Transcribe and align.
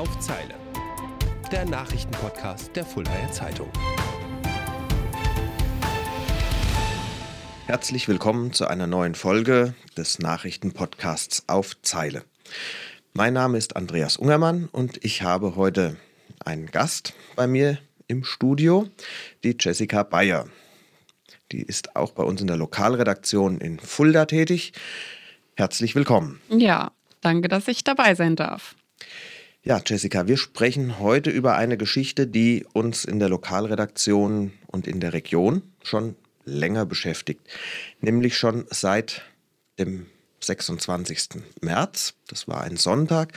auf 0.00 0.18
Zeile. 0.18 0.54
Der 1.52 1.66
Nachrichtenpodcast 1.66 2.74
der 2.74 2.86
Fuldaer 2.86 3.30
Zeitung. 3.32 3.68
Herzlich 7.66 8.08
willkommen 8.08 8.54
zu 8.54 8.66
einer 8.66 8.86
neuen 8.86 9.14
Folge 9.14 9.74
des 9.98 10.18
Nachrichtenpodcasts 10.18 11.50
auf 11.50 11.76
Zeile. 11.82 12.24
Mein 13.12 13.34
Name 13.34 13.58
ist 13.58 13.76
Andreas 13.76 14.16
Ungermann 14.16 14.70
und 14.72 15.04
ich 15.04 15.20
habe 15.20 15.54
heute 15.54 15.98
einen 16.46 16.70
Gast 16.70 17.12
bei 17.36 17.46
mir 17.46 17.76
im 18.06 18.24
Studio, 18.24 18.88
die 19.44 19.54
Jessica 19.60 20.02
Bayer. 20.02 20.46
Die 21.52 21.60
ist 21.60 21.94
auch 21.94 22.12
bei 22.12 22.22
uns 22.22 22.40
in 22.40 22.46
der 22.46 22.56
Lokalredaktion 22.56 23.60
in 23.60 23.78
Fulda 23.78 24.24
tätig. 24.24 24.72
Herzlich 25.56 25.94
willkommen. 25.94 26.40
Ja, 26.48 26.90
danke, 27.20 27.48
dass 27.48 27.68
ich 27.68 27.84
dabei 27.84 28.14
sein 28.14 28.34
darf. 28.34 28.76
Ja, 29.62 29.82
Jessica, 29.84 30.26
wir 30.26 30.38
sprechen 30.38 30.98
heute 31.00 31.28
über 31.28 31.54
eine 31.56 31.76
Geschichte, 31.76 32.26
die 32.26 32.64
uns 32.72 33.04
in 33.04 33.18
der 33.18 33.28
Lokalredaktion 33.28 34.52
und 34.68 34.86
in 34.86 35.00
der 35.00 35.12
Region 35.12 35.60
schon 35.82 36.16
länger 36.46 36.86
beschäftigt. 36.86 37.42
Nämlich 38.00 38.38
schon 38.38 38.64
seit 38.70 39.20
dem 39.78 40.06
26. 40.40 41.42
März. 41.60 42.14
Das 42.28 42.48
war 42.48 42.62
ein 42.62 42.78
Sonntag. 42.78 43.34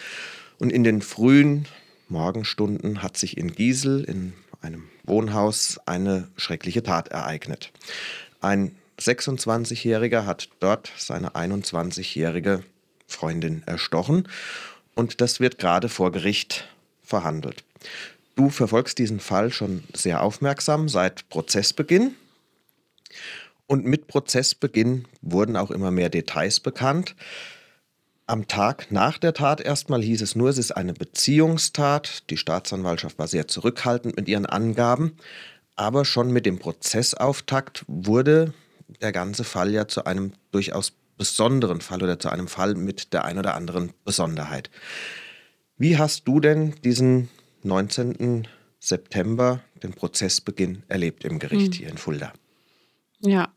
Und 0.59 0.71
in 0.71 0.85
den 0.85 1.01
frühen 1.01 1.67
Morgenstunden 2.07 3.03
hat 3.03 3.17
sich 3.17 3.35
in 3.35 3.53
Giesel 3.53 4.05
in 4.05 4.31
einem 4.61 4.85
Wohnhaus 5.03 5.77
eine 5.85 6.29
schreckliche 6.37 6.83
Tat 6.83 7.09
ereignet. 7.09 7.73
Ein 8.39 8.77
26-Jähriger 8.97 10.25
hat 10.25 10.47
dort 10.61 10.89
seine 10.97 11.31
21-jährige 11.31 12.63
Freundin 13.07 13.63
erstochen 13.65 14.29
und 14.95 15.21
das 15.21 15.39
wird 15.39 15.57
gerade 15.57 15.89
vor 15.89 16.11
Gericht 16.11 16.67
verhandelt. 17.01 17.63
Du 18.35 18.49
verfolgst 18.49 18.97
diesen 18.97 19.19
Fall 19.19 19.51
schon 19.51 19.83
sehr 19.93 20.23
aufmerksam 20.23 20.89
seit 20.89 21.29
Prozessbeginn. 21.29 22.15
Und 23.67 23.85
mit 23.85 24.07
Prozessbeginn 24.07 25.05
wurden 25.21 25.55
auch 25.55 25.71
immer 25.71 25.91
mehr 25.91 26.09
Details 26.09 26.59
bekannt. 26.59 27.15
Am 28.25 28.47
Tag 28.47 28.91
nach 28.91 29.17
der 29.17 29.33
Tat 29.33 29.61
erstmal 29.61 30.01
hieß 30.01 30.21
es 30.21 30.35
nur, 30.35 30.49
es 30.49 30.57
ist 30.57 30.71
eine 30.71 30.93
Beziehungstat. 30.93 32.29
Die 32.29 32.37
Staatsanwaltschaft 32.37 33.19
war 33.19 33.27
sehr 33.27 33.47
zurückhaltend 33.47 34.15
mit 34.15 34.27
ihren 34.27 34.45
Angaben. 34.45 35.17
Aber 35.75 36.05
schon 36.05 36.31
mit 36.31 36.45
dem 36.45 36.59
Prozessauftakt 36.59 37.83
wurde 37.87 38.53
der 39.01 39.11
ganze 39.11 39.43
Fall 39.43 39.71
ja 39.71 39.87
zu 39.87 40.05
einem 40.05 40.33
durchaus 40.51 40.93
besonderen 41.17 41.81
Fall 41.81 42.03
oder 42.03 42.19
zu 42.19 42.29
einem 42.29 42.47
Fall 42.47 42.75
mit 42.75 43.13
der 43.13 43.25
ein 43.25 43.37
oder 43.37 43.55
anderen 43.55 43.93
Besonderheit. 44.03 44.69
Wie 45.77 45.97
hast 45.97 46.27
du 46.27 46.39
denn 46.39 46.75
diesen 46.83 47.29
19. 47.63 48.47
September, 48.79 49.61
den 49.81 49.93
Prozessbeginn, 49.93 50.83
erlebt 50.87 51.23
im 51.23 51.39
Gericht 51.39 51.73
hm. 51.73 51.79
hier 51.79 51.89
in 51.89 51.97
Fulda? 51.97 52.33
Ja, 53.25 53.47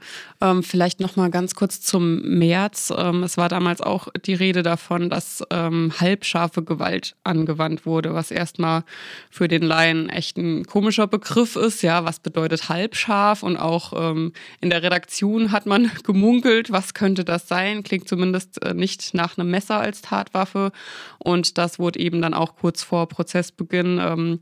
ähm, 0.40 0.62
vielleicht 0.62 1.00
noch 1.00 1.16
mal 1.16 1.28
ganz 1.28 1.56
kurz 1.56 1.80
zum 1.80 2.20
März. 2.38 2.92
Ähm, 2.96 3.24
es 3.24 3.36
war 3.36 3.48
damals 3.48 3.80
auch 3.80 4.06
die 4.24 4.34
Rede 4.34 4.62
davon, 4.62 5.10
dass 5.10 5.42
ähm, 5.50 5.92
halbscharfe 5.98 6.62
Gewalt 6.62 7.16
angewandt 7.24 7.84
wurde, 7.84 8.14
was 8.14 8.30
erstmal 8.30 8.84
für 9.28 9.48
den 9.48 9.62
Laien 9.62 10.08
echt 10.08 10.36
ein 10.36 10.66
komischer 10.66 11.08
Begriff 11.08 11.56
ist. 11.56 11.82
Ja, 11.82 12.04
was 12.04 12.20
bedeutet 12.20 12.68
halbscharf? 12.68 13.42
Und 13.42 13.56
auch 13.56 13.92
ähm, 13.96 14.32
in 14.60 14.70
der 14.70 14.84
Redaktion 14.84 15.50
hat 15.50 15.66
man 15.66 15.90
gemunkelt, 16.04 16.70
was 16.70 16.94
könnte 16.94 17.24
das 17.24 17.48
sein? 17.48 17.82
Klingt 17.82 18.08
zumindest 18.08 18.64
äh, 18.64 18.72
nicht 18.72 19.14
nach 19.14 19.36
einem 19.36 19.50
Messer 19.50 19.80
als 19.80 20.00
Tatwaffe. 20.00 20.70
Und 21.18 21.58
das 21.58 21.80
wurde 21.80 21.98
eben 21.98 22.22
dann 22.22 22.34
auch 22.34 22.54
kurz 22.54 22.84
vor 22.84 23.08
Prozessbeginn 23.08 23.98
ähm, 24.00 24.40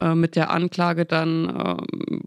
äh, 0.00 0.14
mit 0.14 0.36
der 0.36 0.50
Anklage 0.50 1.04
dann 1.04 1.48
äh, 1.48 1.76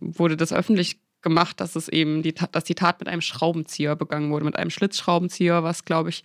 wurde 0.02 0.36
das 0.36 0.52
öffentlich 0.52 1.03
gemacht, 1.24 1.60
dass 1.60 1.76
es 1.76 1.88
eben 1.90 2.22
die, 2.22 2.34
dass 2.34 2.64
die 2.64 2.76
Tat 2.76 3.00
mit 3.00 3.10
einem 3.10 3.22
Schraubenzieher 3.22 3.96
begangen 3.96 4.32
wurde, 4.32 4.46
mit 4.46 4.56
einem 4.56 4.70
Schlitzschraubenzieher, 4.70 5.64
was, 5.64 5.86
glaube 5.86 6.10
ich, 6.10 6.24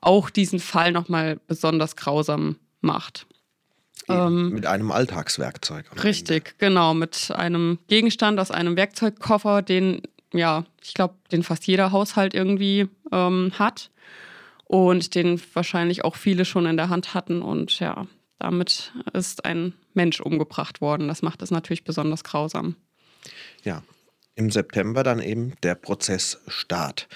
auch 0.00 0.30
diesen 0.30 0.60
Fall 0.60 0.92
nochmal 0.92 1.38
besonders 1.46 1.96
grausam 1.96 2.56
macht. 2.80 3.26
Ähm, 4.08 4.50
mit 4.50 4.66
einem 4.66 4.92
Alltagswerkzeug. 4.92 6.04
Richtig, 6.04 6.46
Ende. 6.46 6.58
genau, 6.58 6.94
mit 6.94 7.32
einem 7.34 7.78
Gegenstand 7.88 8.38
aus 8.38 8.50
einem 8.50 8.76
Werkzeugkoffer, 8.76 9.62
den, 9.62 10.02
ja, 10.32 10.64
ich 10.82 10.94
glaube, 10.94 11.14
den 11.32 11.42
fast 11.42 11.66
jeder 11.66 11.92
Haushalt 11.92 12.34
irgendwie 12.34 12.88
ähm, 13.10 13.52
hat 13.58 13.90
und 14.64 15.14
den 15.14 15.40
wahrscheinlich 15.54 16.04
auch 16.04 16.14
viele 16.14 16.44
schon 16.44 16.66
in 16.66 16.76
der 16.76 16.88
Hand 16.88 17.14
hatten. 17.14 17.42
Und 17.42 17.80
ja, 17.80 18.06
damit 18.38 18.92
ist 19.12 19.44
ein 19.44 19.72
Mensch 19.94 20.20
umgebracht 20.20 20.80
worden. 20.80 21.08
Das 21.08 21.22
macht 21.22 21.42
es 21.42 21.50
natürlich 21.50 21.84
besonders 21.84 22.22
grausam. 22.22 22.76
Ja, 23.64 23.82
im 24.36 24.50
September 24.50 25.02
dann 25.02 25.20
eben 25.20 25.54
der 25.62 25.74
Prozessstart. 25.74 27.08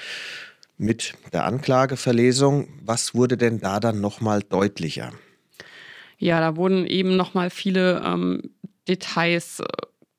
Mit 0.77 1.15
der 1.33 1.45
Anklageverlesung, 1.45 2.69
was 2.83 3.15
wurde 3.15 3.37
denn 3.37 3.61
da 3.61 3.79
dann 3.79 4.01
nochmal 4.01 4.43
deutlicher? 4.43 5.13
Ja, 6.19 6.41
da 6.41 6.57
wurden 6.57 6.87
eben 6.87 7.17
nochmal 7.17 7.51
viele 7.51 8.03
ähm, 8.05 8.51
Details 8.89 9.61
äh, 9.61 9.67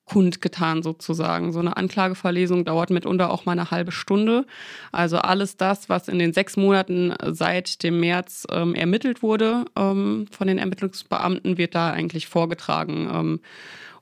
kundgetan 0.06 0.84
sozusagen. 0.84 1.51
So 1.51 1.59
eine 1.59 1.78
Anklageverlesung 1.78 2.66
dauert 2.66 2.90
mitunter 2.91 3.31
auch 3.31 3.45
mal 3.45 3.53
eine 3.53 3.72
halbe 3.72 3.91
Stunde. 3.91 4.45
Also 4.91 5.17
alles 5.17 5.57
das, 5.57 5.90
was 5.90 6.07
in 6.07 6.19
den 6.19 6.34
sechs 6.34 6.57
Monaten 6.57 7.13
seit 7.29 7.81
dem 7.81 8.00
März 8.00 8.45
ähm, 8.51 8.75
ermittelt 8.75 9.23
wurde 9.23 9.66
ähm, 9.75 10.28
von 10.29 10.47
den 10.47 10.57
Ermittlungsbeamten, 10.57 11.57
wird 11.57 11.75
da 11.75 11.91
eigentlich 11.91 12.28
vorgetragen. 12.28 13.40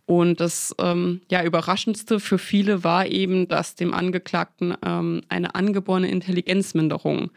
Und 0.09 0.39
das 0.39 0.73
ähm, 0.79 1.21
ja, 1.29 1.43
Überraschendste 1.43 2.19
für 2.19 2.39
viele 2.39 2.83
war 2.83 3.05
eben, 3.05 3.47
dass 3.47 3.75
dem 3.75 3.93
Angeklagten 3.93 4.75
ähm, 4.83 5.21
eine 5.29 5.53
angeborene 5.53 6.09
Intelligenzminderung 6.09 7.29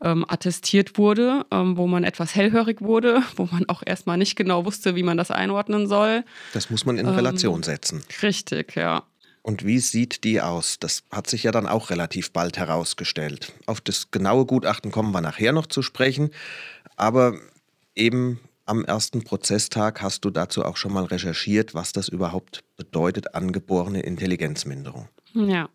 ähm, 0.00 0.24
attestiert 0.28 0.96
wurde, 0.96 1.44
ähm, 1.50 1.76
wo 1.76 1.88
man 1.88 2.04
etwas 2.04 2.36
hellhörig 2.36 2.82
wurde, 2.82 3.24
wo 3.36 3.48
man 3.50 3.68
auch 3.68 3.82
erstmal 3.84 4.16
nicht 4.16 4.36
genau 4.36 4.64
wusste, 4.64 4.94
wie 4.94 5.02
man 5.02 5.16
das 5.16 5.32
einordnen 5.32 5.88
soll. 5.88 6.22
Das 6.52 6.70
muss 6.70 6.86
man 6.86 6.98
in 6.98 7.08
Relation 7.08 7.56
ähm, 7.56 7.62
setzen. 7.64 8.04
Richtig, 8.22 8.76
ja. 8.76 9.02
Und 9.42 9.66
wie 9.66 9.80
sieht 9.80 10.22
die 10.22 10.40
aus? 10.40 10.78
Das 10.78 11.02
hat 11.10 11.28
sich 11.28 11.42
ja 11.42 11.50
dann 11.50 11.66
auch 11.66 11.90
relativ 11.90 12.30
bald 12.30 12.58
herausgestellt. 12.58 13.52
Auf 13.66 13.80
das 13.80 14.12
genaue 14.12 14.46
Gutachten 14.46 14.92
kommen 14.92 15.10
wir 15.10 15.20
nachher 15.20 15.50
noch 15.50 15.66
zu 15.66 15.82
sprechen. 15.82 16.30
Aber 16.94 17.34
eben 17.96 18.38
am 18.70 18.84
ersten 18.84 19.24
Prozesstag 19.24 20.00
hast 20.00 20.24
du 20.24 20.30
dazu 20.30 20.64
auch 20.64 20.76
schon 20.76 20.92
mal 20.92 21.04
recherchiert, 21.04 21.74
was 21.74 21.92
das 21.92 22.08
überhaupt 22.08 22.62
bedeutet, 22.76 23.34
angeborene 23.34 24.00
Intelligenzminderung. 24.00 25.08
Ja. 25.34 25.68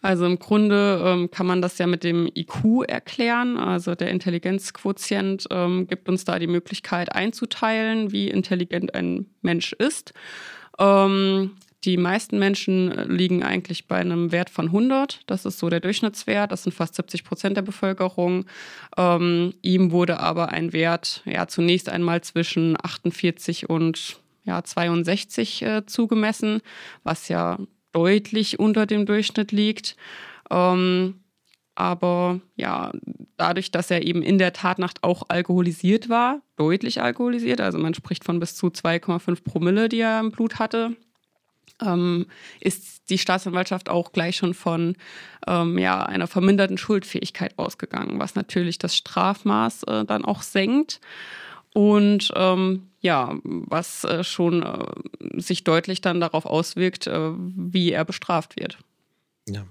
Also 0.00 0.26
im 0.26 0.40
Grunde 0.40 1.00
ähm, 1.04 1.30
kann 1.30 1.46
man 1.46 1.62
das 1.62 1.78
ja 1.78 1.86
mit 1.86 2.02
dem 2.02 2.28
IQ 2.34 2.82
erklären. 2.88 3.56
Also 3.56 3.94
der 3.94 4.10
Intelligenzquotient 4.10 5.46
ähm, 5.50 5.86
gibt 5.86 6.08
uns 6.08 6.24
da 6.24 6.40
die 6.40 6.48
Möglichkeit 6.48 7.14
einzuteilen, 7.14 8.10
wie 8.10 8.28
intelligent 8.28 8.92
ein 8.92 9.26
Mensch 9.40 9.72
ist. 9.72 10.12
Ähm, 10.80 11.52
die 11.84 11.96
meisten 11.96 12.38
Menschen 12.38 12.92
äh, 12.92 13.04
liegen 13.04 13.42
eigentlich 13.42 13.88
bei 13.88 13.96
einem 13.96 14.32
Wert 14.32 14.50
von 14.50 14.66
100. 14.66 15.20
Das 15.26 15.44
ist 15.44 15.58
so 15.58 15.68
der 15.68 15.80
Durchschnittswert. 15.80 16.52
Das 16.52 16.62
sind 16.62 16.72
fast 16.72 16.94
70 16.94 17.24
Prozent 17.24 17.56
der 17.56 17.62
Bevölkerung. 17.62 18.46
Ähm, 18.96 19.54
ihm 19.62 19.90
wurde 19.90 20.20
aber 20.20 20.50
ein 20.50 20.72
Wert 20.72 21.22
ja 21.24 21.48
zunächst 21.48 21.88
einmal 21.88 22.20
zwischen 22.22 22.76
48 22.80 23.68
und 23.68 24.18
ja, 24.44 24.62
62 24.62 25.62
äh, 25.62 25.86
zugemessen, 25.86 26.60
was 27.04 27.28
ja 27.28 27.58
deutlich 27.92 28.58
unter 28.58 28.86
dem 28.86 29.06
Durchschnitt 29.06 29.52
liegt. 29.52 29.96
Ähm, 30.50 31.20
aber 31.74 32.40
ja, 32.56 32.92
dadurch, 33.36 33.70
dass 33.70 33.90
er 33.90 34.02
eben 34.02 34.22
in 34.22 34.38
der 34.38 34.52
Tatnacht 34.52 35.02
auch 35.02 35.24
alkoholisiert 35.28 36.08
war, 36.08 36.42
deutlich 36.56 37.00
alkoholisiert, 37.00 37.60
also 37.60 37.78
man 37.78 37.94
spricht 37.94 38.24
von 38.24 38.40
bis 38.40 38.54
zu 38.54 38.66
2,5 38.68 39.42
Promille, 39.42 39.88
die 39.88 40.00
er 40.00 40.20
im 40.20 40.32
Blut 40.32 40.58
hatte, 40.58 40.96
ähm, 41.80 42.26
ist 42.60 43.10
die 43.10 43.18
Staatsanwaltschaft 43.18 43.88
auch 43.88 44.12
gleich 44.12 44.36
schon 44.36 44.54
von 44.54 44.96
ähm, 45.46 45.78
ja, 45.78 46.02
einer 46.02 46.26
verminderten 46.26 46.78
Schuldfähigkeit 46.78 47.58
ausgegangen, 47.58 48.18
was 48.18 48.34
natürlich 48.34 48.78
das 48.78 48.96
Strafmaß 48.96 49.84
äh, 49.84 50.04
dann 50.04 50.24
auch 50.24 50.42
senkt. 50.42 51.00
Und 51.74 52.32
ähm, 52.36 52.88
ja, 53.00 53.34
was 53.42 54.04
äh, 54.04 54.24
schon 54.24 54.62
äh, 54.62 55.40
sich 55.40 55.64
deutlich 55.64 56.00
dann 56.00 56.20
darauf 56.20 56.44
auswirkt, 56.44 57.06
äh, 57.06 57.32
wie 57.34 57.92
er 57.92 58.04
bestraft 58.04 58.56
wird. 58.56 58.78
Ja. 59.48 59.66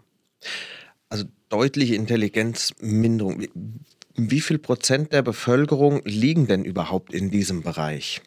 Also 1.10 1.26
deutliche 1.50 1.96
Intelligenzminderung. 1.96 3.46
Wie 4.16 4.42
viel 4.42 4.58
Prozent 4.58 5.14
der 5.14 5.22
Bevölkerung 5.22 6.02
liegen 6.04 6.48
denn 6.48 6.66
überhaupt 6.66 7.14
in 7.14 7.30
diesem 7.30 7.62
Bereich? 7.62 8.22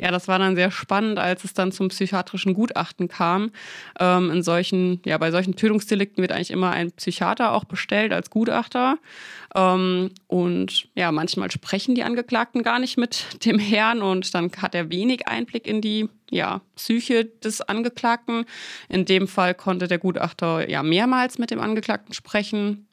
Ja, 0.00 0.10
das 0.10 0.28
war 0.28 0.38
dann 0.38 0.56
sehr 0.56 0.70
spannend, 0.70 1.18
als 1.18 1.44
es 1.44 1.52
dann 1.52 1.72
zum 1.72 1.88
psychiatrischen 1.88 2.54
Gutachten 2.54 3.08
kam. 3.08 3.50
Ähm, 3.98 4.30
in 4.30 4.42
solchen, 4.42 5.00
ja, 5.04 5.18
bei 5.18 5.30
solchen 5.30 5.56
Tötungsdelikten 5.56 6.22
wird 6.22 6.32
eigentlich 6.32 6.50
immer 6.50 6.70
ein 6.70 6.90
Psychiater 6.92 7.52
auch 7.52 7.64
bestellt 7.64 8.12
als 8.12 8.30
Gutachter. 8.30 8.96
Ähm, 9.54 10.10
und 10.26 10.88
ja, 10.94 11.12
manchmal 11.12 11.50
sprechen 11.50 11.94
die 11.94 12.02
Angeklagten 12.02 12.62
gar 12.62 12.78
nicht 12.78 12.96
mit 12.96 13.26
dem 13.44 13.58
Herrn 13.58 14.00
und 14.00 14.34
dann 14.34 14.50
hat 14.56 14.74
er 14.74 14.90
wenig 14.90 15.28
Einblick 15.28 15.66
in 15.66 15.82
die 15.82 16.08
ja, 16.30 16.62
Psyche 16.76 17.26
des 17.26 17.60
Angeklagten. 17.60 18.46
In 18.88 19.04
dem 19.04 19.28
Fall 19.28 19.54
konnte 19.54 19.86
der 19.86 19.98
Gutachter 19.98 20.68
ja 20.68 20.82
mehrmals 20.82 21.38
mit 21.38 21.50
dem 21.50 21.60
Angeklagten 21.60 22.14
sprechen. 22.14 22.86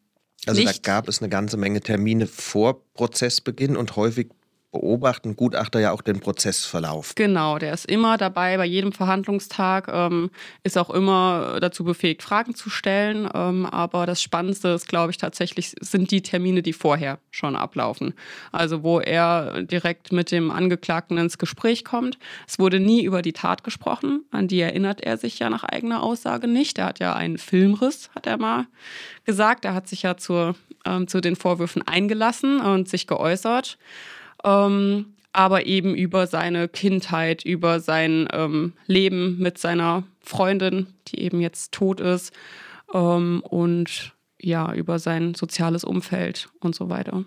Also 0.46 0.62
nicht. 0.62 0.86
da 0.86 0.94
gab 0.94 1.08
es 1.08 1.22
eine 1.22 1.30
ganze 1.30 1.56
Menge 1.56 1.82
Termine 1.82 2.28
vor 2.28 2.84
Prozessbeginn 2.94 3.78
und 3.78 3.96
häufig 3.96 4.28
beobachten 4.72 5.36
Gutachter 5.36 5.80
ja 5.80 5.92
auch 5.92 6.02
den 6.02 6.20
Prozessverlauf. 6.20 7.16
Genau, 7.16 7.58
der 7.58 7.74
ist 7.74 7.86
immer 7.86 8.18
dabei 8.18 8.58
bei 8.58 8.66
jedem 8.66 8.92
Verhandlungstag, 8.92 9.88
ähm, 9.92 10.30
ist 10.64 10.78
auch 10.78 10.90
immer 10.90 11.60
dazu 11.62 11.86
befähigt, 11.86 12.22
Fragen 12.22 12.54
zu 12.54 12.70
stellen. 12.70 13.30
Ähm, 13.34 13.66
aber 13.66 14.06
das 14.06 14.22
Spannendste 14.22 14.70
ist, 14.70 14.88
glaube 14.88 15.12
ich, 15.12 15.18
tatsächlich 15.18 15.74
sind 15.80 16.12
die 16.12 16.22
Termine, 16.22 16.62
die 16.62 16.74
vorher 16.74 17.20
schon 17.32 17.56
ablaufen. 17.56 18.14
Also 18.52 18.84
wo 18.84 19.00
er 19.00 19.64
direkt 19.64 20.12
mit 20.12 20.32
dem 20.32 20.52
Angeklagten 20.52 21.18
ins 21.18 21.38
Gespräch 21.38 21.86
kommt. 21.86 22.20
Es 22.46 22.60
wurde 22.60 22.80
nie 22.80 23.04
über 23.04 23.22
die 23.22 23.34
Tat 23.34 23.64
gesprochen, 23.64 24.26
an 24.32 24.50
die 24.50 24.60
erinnert 24.60 25.02
er 25.02 25.18
sich 25.18 25.40
ja 25.40 25.50
nach 25.50 25.64
eigener 25.64 26.04
Aussage 26.04 26.48
nicht. 26.48 26.78
Er 26.78 26.86
hat 26.88 27.00
ja 27.00 27.14
einen 27.14 27.38
Filmriss, 27.38 28.10
hat 28.16 28.28
er 28.28 28.38
mal 28.38 28.66
gesagt. 29.24 29.64
Er 29.64 29.74
hat 29.74 29.88
sich 29.88 30.02
ja 30.02 30.18
zur, 30.18 30.56
ähm, 30.86 31.08
zu 31.08 31.22
den 31.22 31.38
Vorwürfen 31.38 31.88
eingelassen 31.88 32.60
und 32.60 32.90
sich 32.90 33.08
geäußert 33.08 33.78
ähm, 34.44 35.14
aber 35.34 35.66
eben 35.66 35.96
über 35.96 36.28
seine 36.28 36.68
Kindheit, 36.68 37.44
über 37.46 37.80
sein 37.80 38.28
ähm, 38.34 38.74
Leben 38.88 39.38
mit 39.38 39.58
seiner 39.58 40.04
Freundin, 40.22 40.88
die 41.08 41.22
eben 41.22 41.42
jetzt 41.42 41.72
tot 41.72 42.00
ist, 42.00 42.34
ähm, 42.94 43.42
und 43.48 44.14
ja, 44.40 44.74
über 44.74 45.00
sein 45.00 45.34
soziales 45.34 45.84
Umfeld 45.84 46.50
und 46.60 46.76
so 46.76 46.90
weiter. 46.90 47.24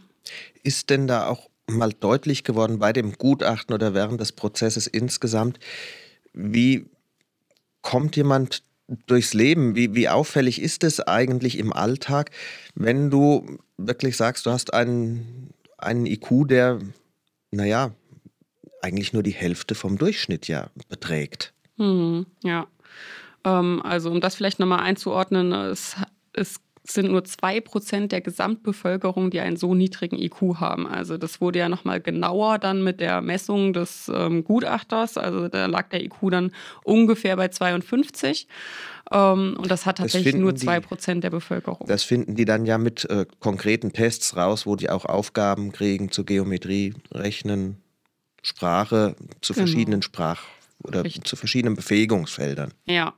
Ist 0.62 0.91
denn 0.91 1.07
da 1.07 1.27
auch 1.27 1.49
mal 1.67 1.93
deutlich 1.93 2.45
geworden 2.45 2.79
bei 2.79 2.93
dem 2.93 3.13
Gutachten 3.13 3.75
oder 3.75 3.95
während 3.95 4.21
des 4.21 4.33
Prozesses 4.33 4.87
insgesamt, 4.87 5.59
wie 6.33 6.87
kommt 7.83 8.17
jemand 8.17 8.63
durchs 9.06 9.35
Leben? 9.35 9.75
Wie, 9.77 9.95
wie 9.95 10.09
auffällig 10.09 10.61
ist 10.61 10.85
es 10.85 11.01
eigentlich 11.01 11.59
im 11.59 11.73
Alltag, 11.73 12.31
wenn 12.75 13.11
du 13.11 13.59
wirklich 13.77 14.17
sagst, 14.17 14.47
du 14.47 14.51
hast 14.51 14.75
einen, 14.75 15.51
einen 15.82 16.06
IQ, 16.06 16.49
der 16.49 16.81
naja, 17.50 17.93
eigentlich 18.82 19.12
nur 19.12 19.23
die 19.23 19.32
Hälfte 19.32 19.75
vom 19.75 19.99
Durchschnitt 19.99 20.49
ja 20.49 20.71
beträgt. 20.88 21.53
Hm, 21.77 22.27
ja. 22.43 22.67
Ähm, 23.44 23.81
also 23.85 24.11
um 24.11 24.21
das 24.21 24.35
vielleicht 24.35 24.59
nochmal 24.59 24.81
einzuordnen, 24.81 25.53
es, 25.53 25.97
es 26.32 26.61
sind 26.82 27.11
nur 27.11 27.25
zwei 27.25 27.61
Prozent 27.61 28.12
der 28.12 28.21
Gesamtbevölkerung, 28.21 29.31
die 29.31 29.41
einen 29.41 29.56
so 29.56 29.75
niedrigen 29.75 30.19
IQ 30.19 30.56
haben. 30.56 30.87
Also 30.87 31.19
das 31.19 31.41
wurde 31.41 31.59
ja 31.59 31.69
nochmal 31.69 32.00
genauer 32.00 32.59
dann 32.59 32.82
mit 32.82 33.00
der 33.00 33.21
Messung 33.21 33.73
des 33.73 34.11
ähm, 34.12 34.44
Gutachters. 34.44 35.17
Also 35.17 35.49
da 35.49 35.67
lag 35.67 35.88
der 35.91 36.03
IQ 36.03 36.31
dann 36.31 36.53
ungefähr 36.82 37.37
bei 37.37 37.49
52. 37.49 38.49
Ähm, 39.12 39.56
und 39.59 39.71
das 39.71 39.87
hat 39.87 39.99
tatsächlich 39.99 40.32
das 40.32 40.41
nur 40.41 40.56
zwei 40.56 40.81
Prozent 40.81 41.25
der 41.25 41.31
Bevölkerung. 41.31 41.87
Das 41.87 42.03
finden 42.03 42.35
die 42.35 42.44
dann 42.44 42.65
ja 42.65 42.79
mit 42.79 43.05
äh, 43.11 43.27
konkreten 43.41 43.93
Tests 43.93 44.37
raus, 44.37 44.67
wo 44.67 44.77
die 44.77 44.88
auch 44.88 45.05
Aufgaben 45.05 45.73
kriegen 45.73 46.11
zu 46.11 46.25
Geometrie, 46.25 46.94
Rechnen, 47.12 47.77
Sprache, 48.43 49.17
zu 49.43 49.53
genau. 49.53 49.67
verschiedenen 49.67 50.03
Sprach- 50.03 50.44
oder 50.82 51.05
Richtig. 51.05 51.25
zu 51.25 51.37
verschiedenen 51.37 51.75
Befähigungsfeldern. 51.75 52.73
Ja. 52.87 53.15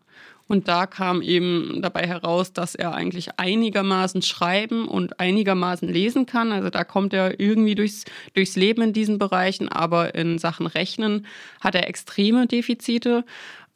Und 0.52 0.68
da 0.68 0.84
kam 0.84 1.22
eben 1.22 1.80
dabei 1.80 2.06
heraus, 2.06 2.52
dass 2.52 2.74
er 2.74 2.92
eigentlich 2.92 3.38
einigermaßen 3.38 4.20
schreiben 4.20 4.86
und 4.86 5.18
einigermaßen 5.18 5.88
lesen 5.88 6.26
kann. 6.26 6.52
Also 6.52 6.68
da 6.68 6.84
kommt 6.84 7.14
er 7.14 7.40
irgendwie 7.40 7.74
durchs, 7.74 8.04
durchs 8.34 8.54
Leben 8.54 8.82
in 8.82 8.92
diesen 8.92 9.16
Bereichen, 9.16 9.70
aber 9.70 10.14
in 10.14 10.36
Sachen 10.38 10.66
Rechnen 10.66 11.24
hat 11.62 11.74
er 11.74 11.88
extreme 11.88 12.46
Defizite. 12.46 13.24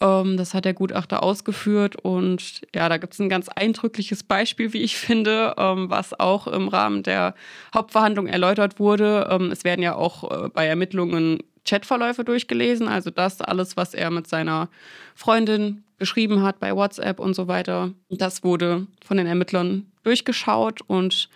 Ähm, 0.03 0.37
das 0.37 0.53
hat 0.53 0.67
der 0.67 0.75
Gutachter 0.75 1.23
ausgeführt 1.23 1.97
und 1.97 2.61
ja, 2.75 2.91
da 2.91 2.99
gibt 2.99 3.15
es 3.15 3.21
ein 3.21 3.31
ganz 3.31 3.49
eindrückliches 3.49 4.23
Beispiel, 4.23 4.75
wie 4.75 4.83
ich 4.83 4.99
finde, 4.99 5.55
ähm, 5.57 5.89
was 5.89 6.21
auch 6.21 6.47
im 6.47 6.69
Rahmen 6.69 7.03
der 7.03 7.35
Hauptverhandlung 7.75 8.27
erläutert 8.27 8.79
wurde. 8.79 9.29
Ähm, 9.31 9.51
es 9.51 9.65
werden 9.65 9.81
ja 9.81 9.95
auch 9.95 10.31
äh, 10.45 10.49
bei 10.51 10.67
Ermittlungen 10.67 11.39
Chatverläufe 11.67 12.25
durchgelesen, 12.25 12.89
also 12.89 13.11
das 13.11 13.41
alles, 13.41 13.77
was 13.77 13.95
er 13.95 14.11
mit 14.11 14.27
seiner 14.27 14.69
Freundin 15.15 15.85
geschrieben 15.99 16.43
hat 16.43 16.61
bei 16.61 16.75
WhatsApp 16.75 17.19
und 17.19 17.35
so 17.35 17.49
weiter. 17.49 17.93
Das 18.11 18.45
wurde 18.45 18.87
von 19.05 19.17
den 19.17 19.27
Ermittlern 19.27 19.87
durchgeschaut 20.03 20.81
und 20.87 21.29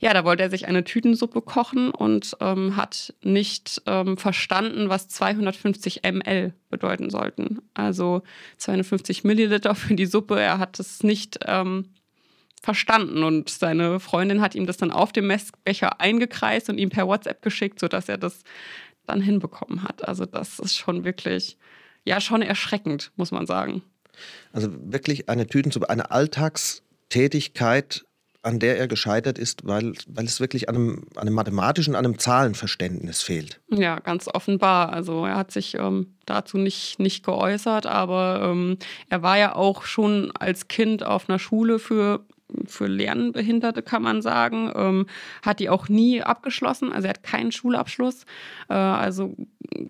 ja, 0.00 0.14
da 0.14 0.24
wollte 0.24 0.44
er 0.44 0.50
sich 0.50 0.68
eine 0.68 0.84
Tütensuppe 0.84 1.42
kochen 1.42 1.90
und 1.90 2.36
ähm, 2.40 2.76
hat 2.76 3.14
nicht 3.22 3.82
ähm, 3.86 4.16
verstanden, 4.16 4.88
was 4.88 5.08
250 5.08 6.02
ml 6.04 6.52
bedeuten 6.70 7.10
sollten. 7.10 7.58
Also 7.74 8.22
250 8.58 9.24
Milliliter 9.24 9.74
für 9.74 9.94
die 9.94 10.06
Suppe. 10.06 10.38
Er 10.38 10.58
hat 10.58 10.78
es 10.78 11.02
nicht 11.02 11.40
ähm, 11.46 11.86
verstanden 12.62 13.24
und 13.24 13.50
seine 13.50 13.98
Freundin 13.98 14.40
hat 14.40 14.54
ihm 14.54 14.66
das 14.66 14.76
dann 14.76 14.92
auf 14.92 15.12
dem 15.12 15.26
Messbecher 15.26 16.00
eingekreist 16.00 16.68
und 16.68 16.78
ihm 16.78 16.90
per 16.90 17.08
WhatsApp 17.08 17.42
geschickt, 17.42 17.80
sodass 17.80 18.08
er 18.08 18.18
das 18.18 18.44
dann 19.08 19.20
hinbekommen 19.20 19.82
hat. 19.82 20.06
Also 20.06 20.26
das 20.26 20.58
ist 20.58 20.76
schon 20.76 21.04
wirklich, 21.04 21.56
ja, 22.04 22.20
schon 22.20 22.42
erschreckend, 22.42 23.12
muss 23.16 23.30
man 23.30 23.46
sagen. 23.46 23.82
Also 24.52 24.68
wirklich 24.72 25.28
eine 25.28 25.46
Tütensuppe, 25.46 25.90
eine 25.90 26.10
Alltagstätigkeit, 26.10 28.04
an 28.42 28.58
der 28.58 28.78
er 28.78 28.88
gescheitert 28.88 29.38
ist, 29.38 29.66
weil, 29.66 29.92
weil 30.06 30.24
es 30.24 30.40
wirklich 30.40 30.68
an 30.68 30.76
einem, 30.76 31.06
an 31.16 31.22
einem 31.22 31.34
mathematischen, 31.34 31.94
an 31.94 32.04
einem 32.04 32.18
Zahlenverständnis 32.18 33.22
fehlt. 33.22 33.60
Ja, 33.70 33.98
ganz 33.98 34.28
offenbar. 34.28 34.92
Also 34.92 35.26
er 35.26 35.36
hat 35.36 35.50
sich 35.50 35.74
ähm, 35.74 36.14
dazu 36.24 36.56
nicht, 36.56 36.98
nicht 36.98 37.24
geäußert, 37.24 37.86
aber 37.86 38.40
ähm, 38.44 38.78
er 39.08 39.22
war 39.22 39.38
ja 39.38 39.54
auch 39.54 39.82
schon 39.82 40.30
als 40.32 40.68
Kind 40.68 41.02
auf 41.02 41.28
einer 41.28 41.38
Schule 41.38 41.78
für 41.78 42.24
für 42.66 42.86
Lernbehinderte, 42.86 43.82
kann 43.82 44.02
man 44.02 44.22
sagen. 44.22 44.72
Ähm, 44.74 45.06
hat 45.42 45.60
die 45.60 45.70
auch 45.70 45.88
nie 45.88 46.22
abgeschlossen. 46.22 46.92
Also 46.92 47.06
er 47.06 47.10
hat 47.10 47.22
keinen 47.22 47.52
Schulabschluss. 47.52 48.24
Äh, 48.68 48.74
also 48.74 49.34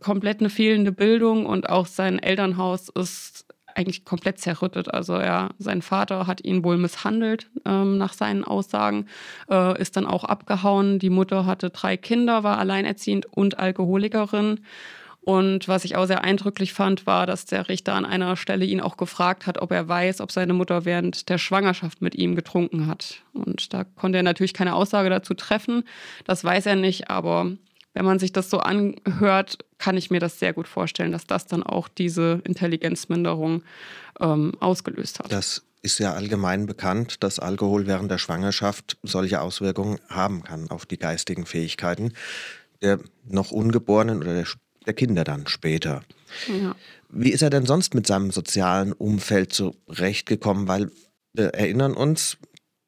komplett 0.00 0.40
eine 0.40 0.50
fehlende 0.50 0.92
Bildung 0.92 1.46
und 1.46 1.68
auch 1.68 1.86
sein 1.86 2.18
Elternhaus 2.18 2.88
ist 2.88 3.46
eigentlich 3.78 4.04
komplett 4.04 4.40
zerrüttet. 4.40 4.92
Also 4.92 5.14
er, 5.14 5.50
sein 5.58 5.82
Vater 5.82 6.26
hat 6.26 6.44
ihn 6.44 6.64
wohl 6.64 6.76
misshandelt 6.76 7.48
ähm, 7.64 7.96
nach 7.96 8.12
seinen 8.12 8.42
Aussagen, 8.42 9.06
äh, 9.48 9.80
ist 9.80 9.96
dann 9.96 10.06
auch 10.06 10.24
abgehauen. 10.24 10.98
Die 10.98 11.10
Mutter 11.10 11.46
hatte 11.46 11.70
drei 11.70 11.96
Kinder, 11.96 12.42
war 12.42 12.58
alleinerziehend 12.58 13.26
und 13.26 13.58
Alkoholikerin. 13.60 14.60
Und 15.28 15.68
was 15.68 15.84
ich 15.84 15.94
auch 15.94 16.06
sehr 16.06 16.24
eindrücklich 16.24 16.72
fand, 16.72 17.04
war, 17.04 17.26
dass 17.26 17.44
der 17.44 17.68
Richter 17.68 17.92
an 17.92 18.06
einer 18.06 18.34
Stelle 18.34 18.64
ihn 18.64 18.80
auch 18.80 18.96
gefragt 18.96 19.46
hat, 19.46 19.58
ob 19.58 19.72
er 19.72 19.86
weiß, 19.86 20.22
ob 20.22 20.32
seine 20.32 20.54
Mutter 20.54 20.86
während 20.86 21.28
der 21.28 21.36
Schwangerschaft 21.36 22.00
mit 22.00 22.14
ihm 22.14 22.34
getrunken 22.34 22.86
hat. 22.86 23.16
Und 23.34 23.74
da 23.74 23.84
konnte 23.84 24.16
er 24.16 24.22
natürlich 24.22 24.54
keine 24.54 24.74
Aussage 24.74 25.10
dazu 25.10 25.34
treffen. 25.34 25.84
Das 26.24 26.44
weiß 26.44 26.64
er 26.64 26.76
nicht, 26.76 27.10
aber 27.10 27.52
wenn 27.92 28.06
man 28.06 28.18
sich 28.18 28.32
das 28.32 28.48
so 28.48 28.60
anhört, 28.60 29.58
kann 29.76 29.98
ich 29.98 30.10
mir 30.10 30.18
das 30.18 30.38
sehr 30.38 30.54
gut 30.54 30.66
vorstellen, 30.66 31.12
dass 31.12 31.26
das 31.26 31.44
dann 31.44 31.62
auch 31.62 31.88
diese 31.88 32.40
Intelligenzminderung 32.44 33.64
ähm, 34.20 34.52
ausgelöst 34.60 35.18
hat. 35.18 35.30
Das 35.30 35.62
ist 35.82 35.98
ja 35.98 36.14
allgemein 36.14 36.64
bekannt, 36.64 37.22
dass 37.22 37.38
Alkohol 37.38 37.86
während 37.86 38.10
der 38.10 38.16
Schwangerschaft 38.16 38.96
solche 39.02 39.42
Auswirkungen 39.42 39.98
haben 40.08 40.42
kann 40.42 40.70
auf 40.70 40.86
die 40.86 40.96
geistigen 40.98 41.44
Fähigkeiten 41.44 42.14
der 42.82 43.00
noch 43.26 43.50
Ungeborenen 43.50 44.18
oder 44.18 44.34
der, 44.34 44.46
der 44.88 44.94
Kinder 44.94 45.22
dann 45.22 45.46
später. 45.46 46.02
Ja. 46.48 46.74
Wie 47.10 47.30
ist 47.30 47.42
er 47.42 47.50
denn 47.50 47.66
sonst 47.66 47.94
mit 47.94 48.06
seinem 48.06 48.32
sozialen 48.32 48.92
Umfeld 48.92 49.52
zurechtgekommen? 49.52 50.66
Weil 50.66 50.90
wir 51.32 51.54
erinnern 51.54 51.94
uns, 51.94 52.38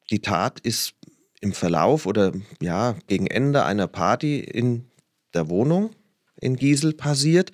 die 0.09 0.19
Tat 0.19 0.59
ist 0.59 0.95
im 1.39 1.53
Verlauf 1.53 2.05
oder 2.05 2.33
ja 2.61 2.95
gegen 3.07 3.27
Ende 3.27 3.63
einer 3.63 3.87
Party 3.87 4.39
in 4.39 4.85
der 5.33 5.47
Wohnung 5.47 5.91
in 6.39 6.55
Giesel 6.55 6.93
passiert. 6.93 7.51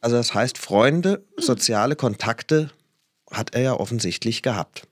Also 0.00 0.16
das 0.16 0.34
heißt, 0.34 0.58
Freunde, 0.58 1.24
soziale 1.36 1.96
Kontakte 1.96 2.70
hat 3.30 3.54
er 3.54 3.62
ja 3.62 3.74
offensichtlich 3.74 4.42
gehabt. 4.42 4.86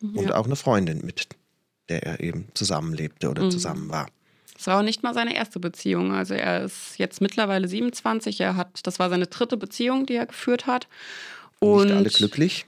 Ja. 0.00 0.20
Und 0.20 0.32
auch 0.32 0.46
eine 0.46 0.56
Freundin, 0.56 1.04
mit 1.04 1.28
der 1.88 2.04
er 2.04 2.20
eben 2.20 2.48
zusammenlebte 2.54 3.30
oder 3.30 3.44
mhm. 3.44 3.50
zusammen 3.50 3.88
war. 3.88 4.08
Das 4.58 4.66
war 4.66 4.80
auch 4.80 4.82
nicht 4.82 5.04
mal 5.04 5.14
seine 5.14 5.36
erste 5.36 5.60
Beziehung. 5.60 6.12
Also 6.12 6.34
er 6.34 6.64
ist 6.64 6.98
jetzt 6.98 7.20
mittlerweile 7.20 7.68
27. 7.68 8.40
Er 8.40 8.56
hat, 8.56 8.80
das 8.82 8.98
war 8.98 9.08
seine 9.08 9.28
dritte 9.28 9.56
Beziehung, 9.56 10.04
die 10.04 10.16
er 10.16 10.26
geführt 10.26 10.66
hat. 10.66 10.88
Und 11.60 11.84
nicht 11.84 11.94
alle 11.94 12.08
glücklich? 12.08 12.66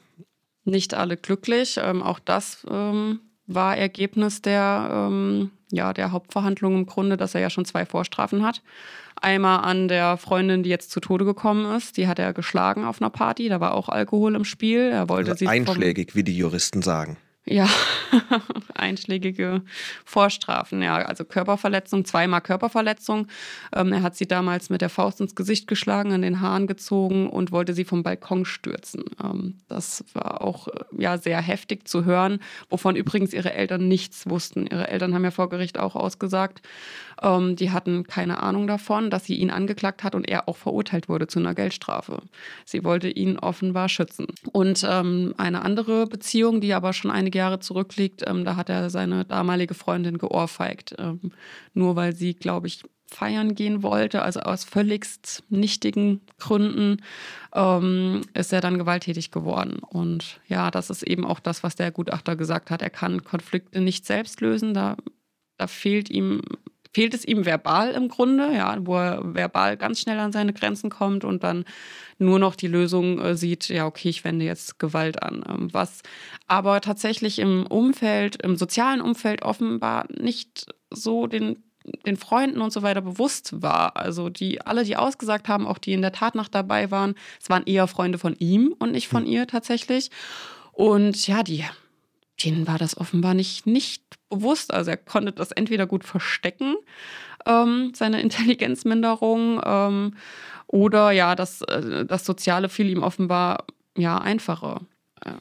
Nicht 0.65 0.95
alle 0.95 1.17
glücklich. 1.17 1.81
Ähm, 1.83 2.01
auch 2.01 2.21
das 2.21 2.65
ähm, 2.71 3.19
war 3.49 3.77
Ergebnis 3.77 4.41
der, 4.41 5.09
ähm, 5.11 5.51
ja, 5.73 5.93
der 5.93 6.13
Hauptverhandlung 6.13 6.77
im 6.77 6.87
Grunde, 6.87 7.17
dass 7.17 7.35
er 7.35 7.41
ja 7.41 7.51
schon 7.51 7.65
zwei 7.65 7.85
Vorstrafen 7.85 8.45
hat. 8.45 8.63
Einmal 9.21 9.65
an 9.65 9.89
der 9.89 10.17
Freundin, 10.17 10.63
die 10.63 10.71
jetzt 10.71 10.93
zu 10.93 11.01
Tode 11.01 11.25
gekommen 11.25 11.75
ist. 11.75 11.97
Die 11.97 12.07
hat 12.07 12.21
er 12.21 12.33
geschlagen 12.33 12.85
auf 12.85 13.03
einer 13.03 13.11
Party. 13.11 13.49
Da 13.49 13.61
war 13.61 13.75
auch 13.75 13.89
Alkohol 13.89 14.37
im 14.37 14.45
Spiel. 14.45 14.91
Er 14.93 15.09
wollte 15.09 15.33
also 15.33 15.41
sie 15.41 15.49
einschlägig, 15.49 16.15
wie 16.15 16.23
die 16.23 16.37
Juristen 16.37 16.83
sagen. 16.83 17.17
Ja, 17.51 17.69
einschlägige 18.75 19.63
Vorstrafen, 20.05 20.83
ja, 20.83 20.99
also 20.99 21.25
Körperverletzung, 21.25 22.05
zweimal 22.05 22.43
Körperverletzung. 22.43 23.27
Ähm, 23.75 23.93
er 23.93 24.03
hat 24.03 24.15
sie 24.15 24.29
damals 24.29 24.71
mit 24.71 24.83
der 24.83 24.89
Faust 24.89 25.21
ins 25.21 25.35
Gesicht 25.35 25.67
geschlagen, 25.67 26.13
an 26.13 26.23
den 26.23 26.41
Haaren 26.41 26.69
gezogen 26.69 27.29
und 27.29 27.51
wollte 27.51 27.75
sie 27.75 27.85
vom 27.85 28.05
Balkon 28.05 28.45
stürzen. 28.45 29.03
Ähm, 29.21 29.57
das 29.67 30.05
war 30.13 30.43
auch 30.43 30.69
äh, 30.69 30.85
ja 30.97 31.19
sehr 31.19 31.43
heftig 31.43 31.89
zu 31.89 32.05
hören, 32.05 32.39
wovon 32.69 32.95
übrigens 32.95 33.33
ihre 33.33 33.53
Eltern 33.53 33.89
nichts 33.89 34.31
wussten. 34.31 34.69
Ihre 34.69 34.87
Eltern 34.87 35.13
haben 35.13 35.25
ja 35.25 35.33
vor 35.33 35.49
Gericht 35.49 35.77
auch 35.77 35.97
ausgesagt, 35.97 36.63
ähm, 37.21 37.57
die 37.57 37.73
hatten 37.73 38.05
keine 38.05 38.41
Ahnung 38.45 38.69
davon, 38.69 39.11
dass 39.11 39.25
sie 39.25 39.35
ihn 39.35 39.51
angeklagt 39.51 40.05
hat 40.05 40.15
und 40.15 40.29
er 40.29 40.49
auch 40.49 40.57
verurteilt 40.57 41.09
wurde 41.09 41.27
zu 41.27 41.41
einer 41.41 41.55
Geldstrafe. 41.55 42.23
Sie 42.65 42.85
wollte 42.85 43.09
ihn 43.09 43.41
offenbar 43.41 43.89
schützen. 43.89 44.29
Und 44.53 44.87
ähm, 44.89 45.35
eine 45.37 45.63
andere 45.63 46.07
Beziehung, 46.07 46.61
die 46.61 46.75
aber 46.75 46.93
schon 46.93 47.11
einige 47.11 47.40
Jahre 47.41 47.61
zurückliegt, 47.61 48.23
ähm, 48.27 48.45
da 48.45 48.57
hat 48.57 48.69
er 48.69 48.91
seine 48.91 49.25
damalige 49.25 49.75
Freundin 49.75 50.19
geohrfeigt. 50.19 50.95
Ähm, 50.99 51.33
nur 51.75 51.97
weil 51.97 52.15
sie, 52.15 52.35
glaube 52.35 52.67
ich, 52.67 52.83
feiern 53.11 53.55
gehen 53.55 53.83
wollte, 53.83 54.23
also 54.23 54.41
aus 54.41 54.65
völligst 54.65 55.43
nichtigen 55.49 56.21
Gründen, 56.39 57.03
ähm, 57.55 58.23
ist 58.35 58.53
er 58.53 58.61
dann 58.61 58.79
gewalttätig 58.79 59.31
geworden. 59.33 59.81
Und 59.81 60.41
ja, 60.47 60.71
das 60.71 60.91
ist 60.91 61.03
eben 61.03 61.27
auch 61.27 61.41
das, 61.41 61.63
was 61.63 61.75
der 61.75 61.91
Gutachter 61.91 62.37
gesagt 62.37 62.71
hat. 62.71 62.83
Er 62.83 62.91
kann 62.91 63.25
Konflikte 63.25 63.81
nicht 63.81 64.07
selbst 64.07 64.41
lösen. 64.41 64.75
Da, 64.75 64.97
da 65.59 65.67
fehlt 65.67 66.09
ihm 66.09 66.43
fehlt 66.93 67.15
es 67.15 67.25
ihm 67.25 67.47
verbal 67.47 67.93
im 67.93 68.09
Grunde, 68.09 68.53
ja, 68.53 68.77
wo 68.81 68.97
er 68.97 69.35
verbal 69.35 69.77
ganz 69.77 70.01
schnell 70.01 70.19
an 70.19 70.33
seine 70.33 70.53
Grenzen 70.53 70.91
kommt 70.91 71.25
und 71.25 71.45
dann 71.45 71.65
nur 72.19 72.39
noch 72.39 72.57
die 72.57 72.67
Lösung 72.67 73.21
äh, 73.21 73.37
sieht, 73.37 73.69
ja, 73.69 73.87
okay, 73.87 74.09
ich 74.09 74.25
wende 74.25 74.45
jetzt 74.45 74.79
Gewalt 74.79 75.23
an. 75.23 75.45
Ähm, 75.49 75.73
was 75.73 76.03
aber 76.47 76.81
tatsächlich 76.81 77.39
im 77.39 77.67
Umfeld, 77.67 78.43
im 78.43 78.57
sozialen 78.57 79.01
Umfeld 79.01 79.43
offenbar 79.43 80.07
nicht 80.11 80.67
so 80.91 81.27
den 81.27 81.63
den 82.07 82.19
Freunden 82.19 82.61
und 82.61 82.73
so 82.73 82.83
weiter 82.83 83.01
bewusst 83.01 83.63
war. 83.63 83.97
Also 83.97 84.29
die 84.29 84.61
alle, 84.61 84.85
die 84.85 84.97
ausgesagt 84.97 85.49
haben, 85.49 85.67
auch 85.67 85.79
die 85.79 85.95
in 85.95 86.03
der 86.03 86.13
Tatnacht 86.13 86.55
dabei 86.55 86.91
waren, 86.91 87.15
es 87.41 87.49
waren 87.49 87.65
eher 87.65 87.87
Freunde 87.87 88.19
von 88.19 88.37
ihm 88.37 88.75
und 88.79 88.93
nicht 88.93 89.09
von 89.09 89.25
hm. 89.25 89.33
ihr 89.33 89.47
tatsächlich. 89.47 90.11
Und 90.73 91.27
ja, 91.27 91.43
die 91.43 91.65
denen 92.45 92.67
war 92.67 92.79
das 92.79 92.97
offenbar 92.97 93.35
nicht, 93.35 93.67
nicht 93.67 94.03
bewusst. 94.31 94.73
Also 94.73 94.91
er 94.91 94.97
konnte 94.97 95.33
das 95.33 95.53
entweder 95.53 95.87
gut 95.87 96.05
verstecken, 96.05 96.77
ähm, 97.47 97.93
seine 97.95 98.21
Intelligenzminderung, 98.23 99.61
ähm, 99.65 100.15
oder 100.73 101.11
ja, 101.11 101.35
das, 101.35 101.63
äh, 101.63 102.07
das 102.07 102.25
Soziale 102.25 102.69
fiel 102.69 102.89
ihm 102.89 103.03
offenbar 103.03 103.65
ja 103.97 104.19
einfacher. 104.19 104.83
Ja. 105.25 105.39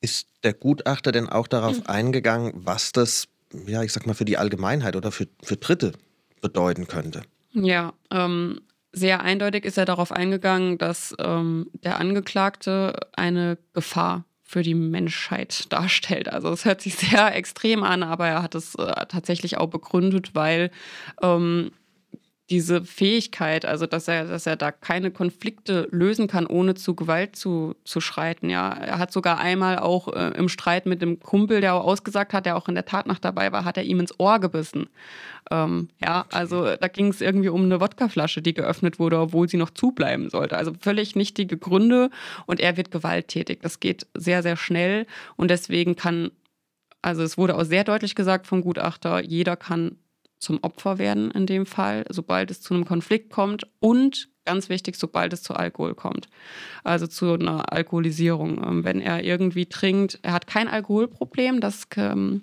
Ist 0.00 0.28
der 0.42 0.52
Gutachter 0.52 1.12
denn 1.12 1.28
auch 1.28 1.46
darauf 1.46 1.78
mhm. 1.78 1.86
eingegangen, 1.86 2.52
was 2.54 2.92
das, 2.92 3.28
ja, 3.66 3.82
ich 3.82 3.92
sag 3.92 4.06
mal, 4.06 4.14
für 4.14 4.24
die 4.24 4.36
Allgemeinheit 4.36 4.96
oder 4.96 5.12
für, 5.12 5.28
für 5.42 5.56
Dritte 5.56 5.92
bedeuten 6.40 6.88
könnte? 6.88 7.22
Ja, 7.52 7.92
ähm, 8.10 8.60
sehr 8.92 9.20
eindeutig 9.22 9.64
ist 9.64 9.78
er 9.78 9.84
darauf 9.84 10.10
eingegangen, 10.10 10.76
dass 10.78 11.14
ähm, 11.20 11.70
der 11.72 12.00
Angeklagte 12.00 12.98
eine 13.12 13.58
Gefahr 13.74 14.24
für 14.48 14.62
die 14.62 14.74
Menschheit 14.74 15.66
darstellt. 15.72 16.32
Also 16.32 16.48
es 16.48 16.64
hört 16.64 16.80
sich 16.80 16.94
sehr 16.94 17.36
extrem 17.36 17.84
an, 17.84 18.02
aber 18.02 18.26
er 18.26 18.42
hat 18.42 18.54
es 18.54 18.74
äh, 18.76 19.06
tatsächlich 19.06 19.58
auch 19.58 19.68
begründet, 19.68 20.34
weil 20.34 20.70
ähm, 21.22 21.70
diese 22.50 22.82
Fähigkeit, 22.82 23.66
also 23.66 23.86
dass 23.86 24.08
er, 24.08 24.24
dass 24.24 24.46
er 24.46 24.56
da 24.56 24.72
keine 24.72 25.10
Konflikte 25.10 25.86
lösen 25.90 26.28
kann, 26.28 26.46
ohne 26.46 26.74
zu 26.74 26.94
Gewalt 26.94 27.36
zu, 27.36 27.74
zu 27.84 28.00
schreiten. 28.00 28.48
Ja, 28.48 28.70
er 28.70 28.98
hat 28.98 29.12
sogar 29.12 29.38
einmal 29.38 29.78
auch 29.78 30.08
äh, 30.14 30.32
im 30.36 30.48
Streit 30.48 30.86
mit 30.86 31.02
dem 31.02 31.20
Kumpel, 31.20 31.60
der 31.60 31.74
auch 31.74 31.84
ausgesagt 31.84 32.32
hat, 32.32 32.46
der 32.46 32.56
auch 32.56 32.68
in 32.68 32.74
der 32.74 32.86
Tatnacht 32.86 33.24
dabei 33.24 33.52
war, 33.52 33.64
hat 33.64 33.76
er 33.76 33.82
ihm 33.82 34.00
ins 34.00 34.18
Ohr 34.18 34.38
gebissen. 34.38 34.88
Ähm, 35.50 35.88
ja, 36.02 36.24
also 36.32 36.74
da 36.76 36.88
ging 36.88 37.08
es 37.08 37.20
irgendwie 37.20 37.50
um 37.50 37.64
eine 37.64 37.80
Wodkaflasche, 37.80 38.40
die 38.40 38.54
geöffnet 38.54 38.98
wurde, 38.98 39.18
obwohl 39.18 39.48
sie 39.48 39.58
noch 39.58 39.70
zubleiben 39.70 40.30
sollte. 40.30 40.56
Also 40.56 40.72
völlig 40.80 41.16
nichtige 41.16 41.58
Gründe 41.58 42.10
und 42.46 42.60
er 42.60 42.78
wird 42.78 42.90
gewalttätig. 42.90 43.60
Das 43.60 43.78
geht 43.78 44.06
sehr, 44.14 44.42
sehr 44.42 44.56
schnell 44.56 45.06
und 45.36 45.50
deswegen 45.50 45.96
kann, 45.96 46.30
also 47.02 47.22
es 47.22 47.36
wurde 47.36 47.56
auch 47.56 47.64
sehr 47.64 47.84
deutlich 47.84 48.14
gesagt 48.14 48.46
vom 48.46 48.62
Gutachter, 48.62 49.22
jeder 49.22 49.56
kann 49.56 49.96
zum 50.38 50.58
Opfer 50.62 50.98
werden 50.98 51.30
in 51.30 51.46
dem 51.46 51.66
Fall, 51.66 52.04
sobald 52.10 52.50
es 52.50 52.60
zu 52.60 52.74
einem 52.74 52.84
Konflikt 52.84 53.30
kommt 53.30 53.66
und 53.80 54.28
ganz 54.44 54.70
wichtig, 54.70 54.96
sobald 54.96 55.32
es 55.34 55.42
zu 55.42 55.54
Alkohol 55.54 55.94
kommt. 55.94 56.28
Also 56.82 57.06
zu 57.06 57.34
einer 57.34 57.70
Alkoholisierung. 57.70 58.64
Ähm, 58.64 58.84
wenn 58.84 59.00
er 59.00 59.22
irgendwie 59.22 59.66
trinkt, 59.66 60.20
er 60.22 60.32
hat 60.32 60.46
kein 60.46 60.68
Alkoholproblem, 60.68 61.60
das 61.60 61.82
ähm, 61.96 62.42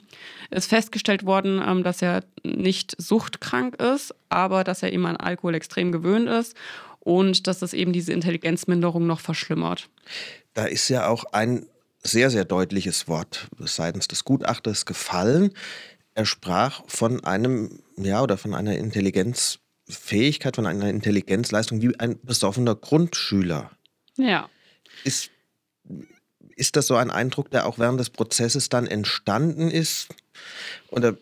ist 0.51 0.69
festgestellt 0.69 1.25
worden, 1.25 1.63
ähm, 1.65 1.83
dass 1.83 2.03
er 2.03 2.23
nicht 2.43 2.95
suchtkrank 3.01 3.81
ist, 3.81 4.13
aber 4.29 4.63
dass 4.63 4.83
er 4.83 4.93
eben 4.93 5.07
an 5.07 5.17
Alkohol 5.17 5.55
extrem 5.55 5.91
gewöhnt 5.91 6.29
ist 6.29 6.55
und 6.99 7.47
dass 7.47 7.59
das 7.59 7.73
eben 7.73 7.91
diese 7.91 8.13
Intelligenzminderung 8.13 9.07
noch 9.07 9.19
verschlimmert. 9.19 9.89
Da 10.53 10.65
ist 10.65 10.89
ja 10.89 11.07
auch 11.07 11.23
ein 11.31 11.65
sehr, 12.03 12.29
sehr 12.29 12.45
deutliches 12.45 13.07
Wort 13.07 13.47
seitens 13.59 14.07
des 14.07 14.25
Gutachters 14.25 14.85
gefallen. 14.85 15.51
Er 16.13 16.25
sprach 16.25 16.83
von 16.87 17.23
einem, 17.23 17.79
ja, 17.97 18.21
oder 18.21 18.37
von 18.37 18.53
einer 18.53 18.77
Intelligenzfähigkeit, 18.77 20.55
von 20.55 20.65
einer 20.65 20.89
Intelligenzleistung 20.89 21.81
wie 21.81 21.99
ein 21.99 22.19
besoffener 22.23 22.75
Grundschüler. 22.75 23.71
Ja. 24.17 24.49
Ist, 25.03 25.31
ist 26.55 26.75
das 26.75 26.87
so 26.87 26.95
ein 26.95 27.11
Eindruck, 27.11 27.51
der 27.51 27.65
auch 27.65 27.79
während 27.79 27.99
des 27.99 28.09
Prozesses 28.09 28.69
dann 28.69 28.87
entstanden 28.87 29.69
ist? 29.69 30.07
Oder 30.89 31.15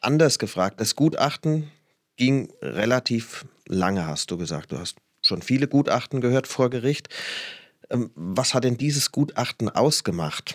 anders 0.00 0.38
gefragt, 0.38 0.80
das 0.80 0.96
Gutachten 0.96 1.70
ging 2.16 2.52
relativ 2.60 3.46
lange, 3.66 4.06
hast 4.06 4.30
du 4.30 4.38
gesagt. 4.38 4.72
Du 4.72 4.78
hast 4.78 4.96
schon 5.22 5.42
viele 5.42 5.68
Gutachten 5.68 6.20
gehört 6.20 6.46
vor 6.46 6.70
Gericht. 6.70 7.08
Ähm, 7.90 8.10
was 8.14 8.54
hat 8.54 8.64
denn 8.64 8.76
dieses 8.76 9.12
Gutachten 9.12 9.68
ausgemacht? 9.68 10.54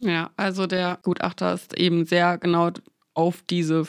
Ja, 0.00 0.30
also 0.36 0.66
der 0.66 0.98
Gutachter 1.02 1.52
ist 1.54 1.76
eben 1.76 2.06
sehr 2.06 2.38
genau 2.38 2.70
auf 3.18 3.42
diese 3.50 3.82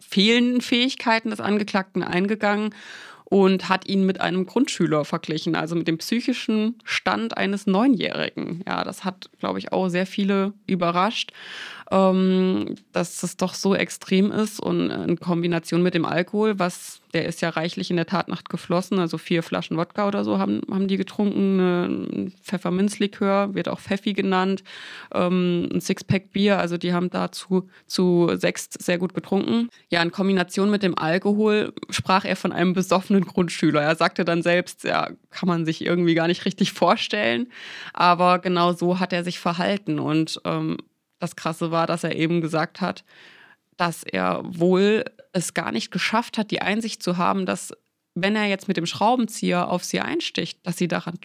fehlenden 0.00 0.60
Fähigkeiten 0.60 1.30
des 1.30 1.40
Angeklagten 1.40 2.04
eingegangen 2.04 2.72
und 3.24 3.68
hat 3.68 3.86
ihn 3.88 4.06
mit 4.06 4.20
einem 4.20 4.46
Grundschüler 4.46 5.04
verglichen, 5.04 5.56
also 5.56 5.74
mit 5.74 5.88
dem 5.88 5.98
psychischen 5.98 6.76
Stand 6.84 7.36
eines 7.36 7.66
Neunjährigen. 7.66 8.62
Ja, 8.66 8.84
das 8.84 9.04
hat, 9.04 9.28
glaube 9.40 9.58
ich, 9.58 9.72
auch 9.72 9.88
sehr 9.88 10.06
viele 10.06 10.54
überrascht 10.66 11.32
ähm, 11.90 12.74
dass 12.92 13.20
das 13.20 13.36
doch 13.36 13.54
so 13.54 13.74
extrem 13.74 14.30
ist 14.30 14.60
und 14.60 14.90
in 14.90 15.18
Kombination 15.18 15.82
mit 15.82 15.94
dem 15.94 16.04
Alkohol, 16.04 16.58
was 16.58 17.00
der 17.14 17.26
ist 17.26 17.40
ja 17.40 17.48
reichlich 17.48 17.90
in 17.90 17.96
der 17.96 18.06
Tatnacht 18.06 18.48
geflossen, 18.50 18.98
also 18.98 19.16
vier 19.16 19.42
Flaschen 19.42 19.76
Wodka 19.76 20.06
oder 20.06 20.24
so 20.24 20.38
haben, 20.38 20.60
haben 20.70 20.88
die 20.88 20.98
getrunken, 20.98 22.32
Pfefferminzlikör, 22.42 23.54
wird 23.54 23.68
auch 23.68 23.80
Pfeffi 23.80 24.12
genannt, 24.12 24.62
ähm, 25.14 25.68
ein 25.72 25.80
Sixpack 25.80 26.32
Bier, 26.32 26.58
also 26.58 26.76
die 26.76 26.92
haben 26.92 27.10
dazu 27.10 27.68
zu 27.86 28.30
sechs 28.34 28.68
sehr 28.78 28.98
gut 28.98 29.14
getrunken. 29.14 29.70
Ja, 29.88 30.02
in 30.02 30.12
Kombination 30.12 30.70
mit 30.70 30.82
dem 30.82 30.98
Alkohol 30.98 31.72
sprach 31.90 32.24
er 32.24 32.36
von 32.36 32.52
einem 32.52 32.74
besoffenen 32.74 33.24
Grundschüler. 33.24 33.82
Er 33.82 33.96
sagte 33.96 34.24
dann 34.24 34.42
selbst, 34.42 34.84
ja, 34.84 35.08
kann 35.30 35.48
man 35.48 35.64
sich 35.64 35.84
irgendwie 35.84 36.14
gar 36.14 36.26
nicht 36.26 36.44
richtig 36.44 36.72
vorstellen, 36.72 37.48
aber 37.94 38.38
genau 38.38 38.72
so 38.72 39.00
hat 39.00 39.12
er 39.12 39.24
sich 39.24 39.38
verhalten 39.38 39.98
und 39.98 40.40
ähm, 40.44 40.76
das 41.18 41.36
Krasse 41.36 41.70
war, 41.70 41.86
dass 41.86 42.04
er 42.04 42.16
eben 42.16 42.40
gesagt 42.40 42.80
hat, 42.80 43.04
dass 43.76 44.02
er 44.02 44.42
wohl 44.44 45.04
es 45.32 45.54
gar 45.54 45.72
nicht 45.72 45.90
geschafft 45.90 46.38
hat, 46.38 46.50
die 46.50 46.62
Einsicht 46.62 47.02
zu 47.02 47.16
haben, 47.16 47.46
dass 47.46 47.72
wenn 48.14 48.34
er 48.34 48.46
jetzt 48.46 48.68
mit 48.68 48.76
dem 48.76 48.86
Schraubenzieher 48.86 49.68
auf 49.70 49.84
sie 49.84 50.00
einsticht, 50.00 50.66
dass 50.66 50.76
sie 50.76 50.88
daran 50.88 51.18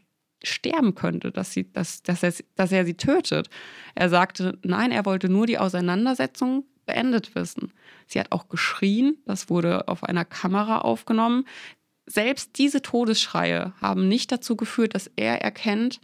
sterben 0.44 0.94
könnte, 0.94 1.32
dass, 1.32 1.54
sie, 1.54 1.72
dass, 1.72 2.04
dass, 2.04 2.22
er, 2.22 2.34
dass 2.56 2.72
er 2.72 2.86
sie 2.86 2.96
tötet. 2.96 3.50
Er 3.96 4.10
sagte, 4.10 4.60
nein, 4.64 4.92
er 4.92 5.06
wollte 5.06 5.30
nur 5.30 5.48
die 5.48 5.58
Auseinandersetzung 5.58 6.66
beendet 6.86 7.34
wissen. 7.34 7.72
Sie 8.08 8.20
hat 8.20 8.32
auch 8.32 8.50
geschrien, 8.50 9.18
das 9.26 9.50
wurde 9.50 9.88
auf 9.88 10.04
einer 10.04 10.26
Kamera 10.26 10.80
aufgenommen. 10.80 11.46
Selbst 12.06 12.58
diese 12.58 12.82
Todesschreie 12.82 13.74
haben 13.80 14.10
nicht 14.10 14.32
dazu 14.32 14.58
geführt, 14.58 14.94
dass 14.94 15.10
er 15.16 15.42
erkennt, 15.42 16.02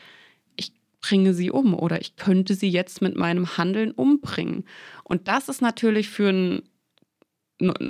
bringe 1.02 1.34
sie 1.34 1.52
um 1.52 1.74
oder 1.74 2.02
ich 2.02 2.16
könnte 2.16 2.56
sie 2.56 2.70
jetzt 2.70 3.02
mit 3.02 3.16
meinem 3.16 3.58
Handeln 3.58 3.92
umbringen. 3.92 4.66
Und 5.04 5.28
das 5.28 5.50
ist 5.50 5.62
natürlich 5.62 6.10
für 6.10 6.30
einen 6.30 6.69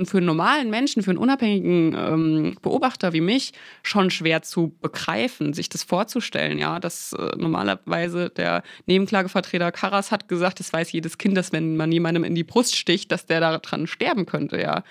für 0.04 0.18
einen 0.18 0.26
normalen 0.26 0.70
Menschen, 0.70 1.04
für 1.04 1.12
einen 1.12 1.20
unabhängigen 1.20 1.96
ähm, 1.96 2.56
Beobachter 2.62 3.14
wie 3.14 3.22
mich 3.22 3.54
schon 3.84 4.10
schwer 4.10 4.42
zu 4.42 4.76
begreifen, 4.82 5.54
sich 5.54 5.70
das 5.70 5.84
vorzustellen. 5.84 6.58
Ja, 6.58 6.80
dass 6.80 7.14
äh, 7.14 7.38
normalerweise 7.38 8.30
der 8.30 8.64
Nebenklagevertreter 8.88 9.72
Karas 9.72 10.12
hat 10.12 10.28
gesagt, 10.28 10.60
das 10.60 10.74
weiß 10.74 10.92
jedes 10.92 11.20
Kind, 11.20 11.38
dass 11.38 11.52
wenn 11.52 11.78
man 11.78 11.92
jemandem 11.92 12.24
in 12.24 12.34
die 12.34 12.44
Brust 12.44 12.76
sticht, 12.76 13.12
dass 13.12 13.28
der 13.28 13.40
daran 13.40 13.86
sterben 13.86 14.26
könnte. 14.26 14.60
Ja, 14.60 14.84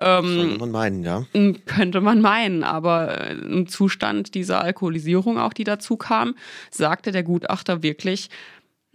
ähm, 0.00 0.24
könnte 0.24 0.58
man 0.58 0.70
meinen, 0.72 1.04
ja. 1.04 1.24
Könnte 1.66 2.00
man 2.00 2.20
meinen, 2.20 2.64
aber 2.64 3.20
äh, 3.20 3.32
im 3.34 3.68
Zustand 3.68 4.34
dieser 4.34 4.60
Alkoholisierung 4.60 5.38
auch, 5.38 5.52
die 5.52 5.64
dazu 5.64 5.96
kam, 5.96 6.34
sagte 6.70 7.12
der 7.12 7.22
Gutachter 7.22 7.82
wirklich, 7.82 8.28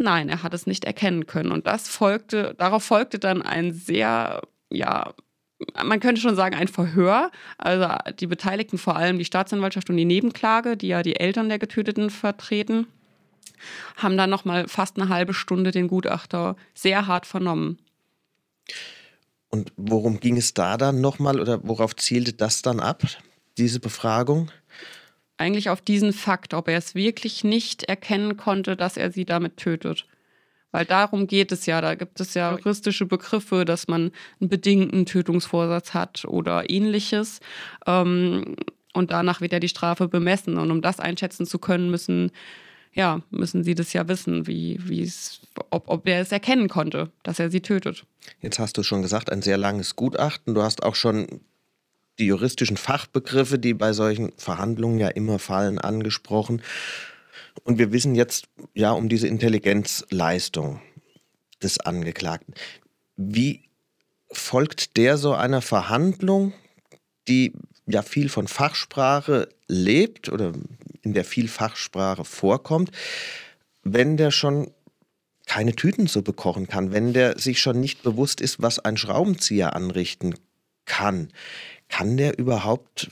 Nein, 0.01 0.29
er 0.29 0.41
hat 0.41 0.55
es 0.55 0.65
nicht 0.65 0.83
erkennen 0.83 1.27
können. 1.27 1.51
Und 1.51 1.67
das 1.67 1.87
folgte, 1.87 2.55
darauf 2.57 2.83
folgte 2.83 3.19
dann 3.19 3.43
ein 3.43 3.71
sehr, 3.71 4.41
ja, 4.71 5.13
man 5.83 5.99
könnte 5.99 6.21
schon 6.21 6.35
sagen, 6.35 6.55
ein 6.55 6.67
Verhör. 6.67 7.31
Also 7.57 7.87
die 8.19 8.27
Beteiligten, 8.27 8.77
vor 8.77 8.95
allem 8.95 9.17
die 9.17 9.25
Staatsanwaltschaft 9.25 9.89
und 9.89 9.97
die 9.97 10.05
Nebenklage, 10.05 10.77
die 10.77 10.87
ja 10.87 11.03
die 11.03 11.17
Eltern 11.17 11.49
der 11.49 11.59
Getöteten 11.59 12.09
vertreten, 12.09 12.87
haben 13.97 14.17
dann 14.17 14.29
nochmal 14.29 14.67
fast 14.67 14.99
eine 14.99 15.09
halbe 15.09 15.33
Stunde 15.33 15.71
den 15.71 15.87
Gutachter 15.87 16.55
sehr 16.73 17.07
hart 17.07 17.25
vernommen. 17.25 17.77
Und 19.49 19.71
worum 19.75 20.19
ging 20.19 20.37
es 20.37 20.53
da 20.53 20.77
dann 20.77 21.01
nochmal 21.01 21.39
oder 21.39 21.59
worauf 21.67 21.95
zielte 21.95 22.33
das 22.33 22.61
dann 22.61 22.79
ab, 22.79 23.03
diese 23.57 23.79
Befragung? 23.79 24.49
eigentlich 25.41 25.71
auf 25.71 25.81
diesen 25.81 26.13
Fakt, 26.13 26.53
ob 26.53 26.67
er 26.67 26.77
es 26.77 26.93
wirklich 26.93 27.43
nicht 27.43 27.83
erkennen 27.83 28.37
konnte, 28.37 28.77
dass 28.77 28.95
er 28.95 29.11
sie 29.11 29.25
damit 29.25 29.57
tötet. 29.57 30.05
Weil 30.71 30.85
darum 30.85 31.27
geht 31.27 31.51
es 31.51 31.65
ja. 31.65 31.81
Da 31.81 31.95
gibt 31.95 32.19
es 32.19 32.33
ja 32.33 32.57
juristische 32.57 33.05
Begriffe, 33.05 33.65
dass 33.65 33.87
man 33.87 34.11
einen 34.39 34.49
bedingten 34.49 35.05
Tötungsvorsatz 35.05 35.93
hat 35.93 36.25
oder 36.25 36.69
ähnliches. 36.69 37.39
Ähm, 37.85 38.55
und 38.93 39.11
danach 39.11 39.41
wird 39.41 39.53
ja 39.53 39.59
die 39.59 39.69
Strafe 39.69 40.07
bemessen. 40.07 40.57
Und 40.57 40.71
um 40.71 40.81
das 40.81 40.99
einschätzen 40.99 41.45
zu 41.45 41.59
können, 41.59 41.91
müssen, 41.91 42.31
ja, 42.93 43.21
müssen 43.29 43.63
sie 43.63 43.75
das 43.75 43.93
ja 43.93 44.07
wissen, 44.07 44.47
wie, 44.47 44.79
ob, 45.69 45.87
ob 45.87 46.07
er 46.07 46.21
es 46.21 46.31
erkennen 46.31 46.67
konnte, 46.67 47.11
dass 47.23 47.39
er 47.39 47.49
sie 47.49 47.61
tötet. 47.61 48.05
Jetzt 48.41 48.59
hast 48.59 48.77
du 48.77 48.83
schon 48.83 49.01
gesagt, 49.01 49.31
ein 49.31 49.41
sehr 49.41 49.57
langes 49.57 49.95
Gutachten. 49.95 50.53
Du 50.53 50.61
hast 50.61 50.83
auch 50.83 50.95
schon 50.95 51.41
die 52.19 52.25
juristischen 52.25 52.77
Fachbegriffe, 52.77 53.57
die 53.57 53.73
bei 53.73 53.93
solchen 53.93 54.31
Verhandlungen 54.37 54.99
ja 54.99 55.07
immer 55.07 55.39
fallen, 55.39 55.79
angesprochen. 55.79 56.61
Und 57.63 57.77
wir 57.77 57.91
wissen 57.91 58.15
jetzt 58.15 58.47
ja 58.73 58.91
um 58.91 59.09
diese 59.09 59.27
Intelligenzleistung 59.27 60.81
des 61.61 61.79
Angeklagten. 61.79 62.53
Wie 63.15 63.69
folgt 64.31 64.97
der 64.97 65.17
so 65.17 65.33
einer 65.33 65.61
Verhandlung, 65.61 66.53
die 67.27 67.53
ja 67.85 68.01
viel 68.01 68.29
von 68.29 68.47
Fachsprache 68.47 69.49
lebt 69.67 70.29
oder 70.29 70.53
in 71.01 71.13
der 71.13 71.25
viel 71.25 71.47
Fachsprache 71.47 72.25
vorkommt, 72.25 72.91
wenn 73.83 74.17
der 74.17 74.31
schon 74.31 74.71
keine 75.45 75.75
Tüten 75.75 76.07
so 76.07 76.21
bekochen 76.21 76.67
kann, 76.67 76.93
wenn 76.93 77.13
der 77.13 77.37
sich 77.37 77.59
schon 77.59 77.79
nicht 77.79 78.03
bewusst 78.03 78.39
ist, 78.39 78.61
was 78.61 78.79
ein 78.79 78.95
Schraubenzieher 78.95 79.75
anrichten 79.75 80.35
kann 80.85 81.29
kann 81.91 82.17
der 82.17 82.39
überhaupt, 82.39 83.09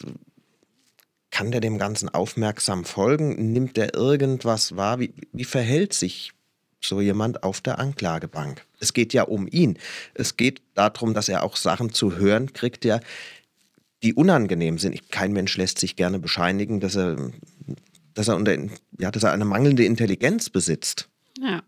kann 1.40 1.52
der 1.52 1.62
dem 1.62 1.78
Ganzen 1.78 2.10
aufmerksam 2.10 2.84
folgen? 2.84 3.54
Nimmt 3.54 3.78
der 3.78 3.94
irgendwas 3.94 4.76
wahr? 4.76 5.00
Wie, 5.00 5.14
wie 5.32 5.46
verhält 5.46 5.94
sich 5.94 6.34
so 6.82 7.00
jemand 7.00 7.44
auf 7.44 7.62
der 7.62 7.80
Anklagebank? 7.80 8.66
Es 8.82 8.92
geht 8.92 9.14
ja 9.14 9.24
um 9.24 9.48
ihn. 9.50 9.78
Es 10.14 10.36
geht 10.36 10.62
darum, 10.74 11.14
dass 11.14 11.30
er 11.30 11.44
auch 11.44 11.56
Sachen 11.56 11.94
zu 11.94 12.18
hören 12.18 12.52
kriegt, 12.52 12.84
ja, 12.84 13.00
die 14.04 14.14
unangenehm 14.14 14.80
sind. 14.80 15.12
Kein 15.12 15.32
Mensch 15.32 15.56
lässt 15.56 15.80
sich 15.80 15.96
gerne 15.96 16.20
bescheinigen, 16.20 16.82
dass 16.82 16.98
er, 16.98 17.32
dass 18.14 18.28
er, 18.28 18.36
unter, 18.36 18.58
ja, 19.00 19.10
dass 19.10 19.24
er 19.24 19.32
eine 19.32 19.46
mangelnde 19.46 19.86
Intelligenz 19.86 20.50
besitzt. 20.50 21.08
Ja. 21.40 21.64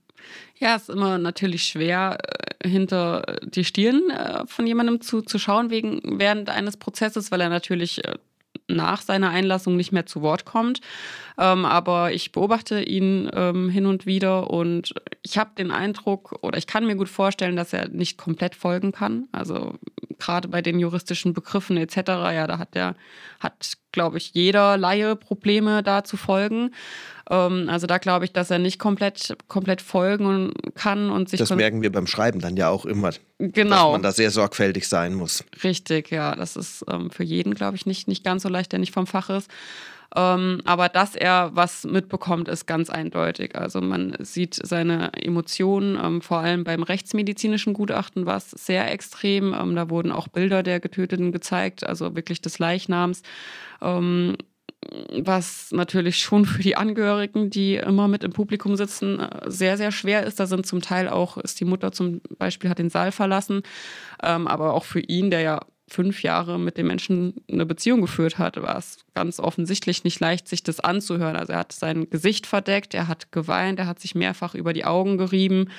Ja, 0.60 0.76
ist 0.76 0.90
immer 0.90 1.18
natürlich 1.18 1.64
schwer, 1.64 2.18
äh, 2.60 2.68
hinter 2.68 3.38
die 3.42 3.64
Stirn 3.64 4.10
äh, 4.10 4.46
von 4.48 4.68
jemandem 4.68 5.00
zu, 5.00 5.22
zu 5.22 5.40
schauen 5.40 5.70
wegen, 5.70 6.20
während 6.20 6.50
eines 6.50 6.76
Prozesses, 6.76 7.32
weil 7.32 7.40
er 7.40 7.50
natürlich 7.50 8.04
äh, 8.04 8.16
nach 8.76 9.02
seiner 9.02 9.30
Einlassung 9.30 9.76
nicht 9.76 9.92
mehr 9.92 10.06
zu 10.06 10.22
Wort 10.22 10.46
kommt. 10.46 10.82
Ähm, 11.38 11.66
aber 11.66 12.14
ich 12.14 12.32
beobachte 12.32 12.82
ihn 12.84 13.30
ähm, 13.34 13.70
hin 13.70 13.86
und 13.86 14.06
wieder 14.06 14.50
und 14.50 14.94
ich 15.24 15.38
habe 15.38 15.52
den 15.58 15.72
Eindruck 15.72 16.38
oder 16.42 16.58
ich 16.58 16.68
kann 16.68 16.86
mir 16.86 16.96
gut 16.96 17.10
vorstellen, 17.10 17.56
dass 17.56 17.74
er 17.74 17.88
nicht 17.90 18.18
komplett 18.18 18.56
folgen 18.56 18.92
kann. 18.92 19.28
Also 19.32 19.76
gerade 20.20 20.48
bei 20.48 20.62
den 20.62 20.80
juristischen 20.80 21.34
Begriffen 21.34 21.78
etc. 21.78 21.96
Ja, 22.08 22.48
da 22.48 22.58
hat 22.58 22.76
der 22.76 22.96
hat 23.40 23.78
glaube 23.92 24.18
ich 24.18 24.34
jeder 24.34 24.78
Laie 24.78 25.16
Probleme 25.16 25.84
da 25.84 26.04
zu 26.04 26.18
folgen. 26.18 26.72
Ähm, 27.32 27.70
also 27.70 27.88
da 27.88 27.98
glaube 27.98 28.26
ich, 28.26 28.34
dass 28.34 28.52
er 28.52 28.60
nicht 28.60 28.78
komplett 28.78 29.36
komplett 29.48 29.82
folgen 29.82 30.52
kann 30.76 31.10
und 31.10 31.30
sich 31.30 31.40
das 31.40 31.50
merken 31.52 31.82
wir 31.82 31.92
beim 31.92 32.06
Schreiben 32.06 32.42
dann 32.42 32.58
ja 32.58 32.70
auch 32.70 32.86
immer, 32.86 33.12
genau. 33.40 33.76
dass 33.76 33.92
man 33.94 34.04
da 34.04 34.12
sehr 34.12 34.32
sorgfältig 34.32 34.88
sein 34.88 35.14
muss. 35.14 35.46
Richtig, 35.64 36.12
ja, 36.12 36.36
das 36.36 36.58
ist 36.58 36.86
ähm, 36.90 37.10
für 37.10 37.24
jeden 37.24 37.56
glaube 37.56 37.78
ich 37.78 37.86
nicht 37.86 38.10
nicht 38.10 38.26
ganz 38.26 38.44
so 38.44 38.50
leicht, 38.50 38.74
der 38.74 38.80
nicht 38.80 38.94
vom 38.94 39.08
Fach 39.08 39.30
ist. 39.30 39.50
Ähm, 40.14 40.60
aber 40.66 40.90
dass 40.90 41.16
er 41.16 41.52
was 41.54 41.86
mitbekommt, 41.86 42.50
ist 42.50 42.66
ganz 42.66 42.90
eindeutig. 42.90 43.56
Also 43.56 43.80
man 43.80 44.18
sieht 44.20 44.56
seine 44.56 45.14
Emotionen, 45.14 45.98
ähm, 46.04 46.22
vor 46.22 46.40
allem 46.40 46.66
beim 46.66 46.84
rechtsmedizinischen 46.84 47.74
Gutachten 47.74 48.26
war 48.26 48.36
es 48.36 48.52
sehr 48.52 48.92
extrem. 48.92 49.54
Ähm, 49.54 49.74
da 49.74 49.90
wurden 49.90 50.12
auch 50.12 50.28
Bilder 50.28 50.64
der 50.64 50.82
Getöteten 50.82 51.32
gezeigt, 51.32 51.86
also 51.86 52.14
wirklich 52.14 52.42
des 52.42 52.60
Leichnams. 52.60 53.22
Was 55.24 55.72
natürlich 55.72 56.18
schon 56.18 56.46
für 56.46 56.62
die 56.62 56.76
Angehörigen, 56.76 57.50
die 57.50 57.76
immer 57.76 58.08
mit 58.08 58.24
im 58.24 58.34
Publikum 58.34 58.76
sitzen, 58.76 59.20
äh, 59.20 59.50
sehr, 59.50 59.78
sehr 59.78 59.92
schwer 59.92 60.24
ist. 60.24 60.40
Da 60.40 60.48
sind 60.48 60.66
zum 60.66 60.82
Teil 60.82 61.08
auch, 61.08 61.38
ist 61.38 61.60
die 61.60 61.66
Mutter 61.66 61.92
zum 61.92 62.22
Beispiel, 62.38 62.70
hat 62.70 62.80
den 62.80 62.90
Saal 62.90 63.12
verlassen, 63.12 63.64
ähm, 64.22 64.48
aber 64.48 64.74
auch 64.74 64.84
für 64.84 65.00
ihn, 65.00 65.32
der 65.32 65.42
ja 65.42 65.60
fünf 65.92 66.24
Jahre 66.24 66.58
mit 66.58 66.78
dem 66.78 66.88
Menschen 66.88 67.36
eine 67.52 67.66
Beziehung 67.66 68.02
geführt 68.02 68.38
hat, 68.38 68.62
war 68.62 68.78
es 68.78 69.00
ganz 69.14 69.40
offensichtlich 69.40 70.04
nicht 70.04 70.20
leicht, 70.20 70.48
sich 70.48 70.64
das 70.64 70.80
anzuhören. 70.80 71.36
Also 71.36 71.54
er 71.54 71.60
hat 71.60 71.74
sein 71.74 72.10
Gesicht 72.10 72.48
verdeckt, 72.48 72.94
er 72.94 73.08
hat 73.08 73.32
geweint, 73.32 73.78
er 73.78 73.88
hat 73.88 74.00
sich 74.00 74.16
mehrfach 74.16 74.56
über 74.56 74.72
die 74.72 74.86
Augen 74.86 75.18
gerieben. 75.18 75.70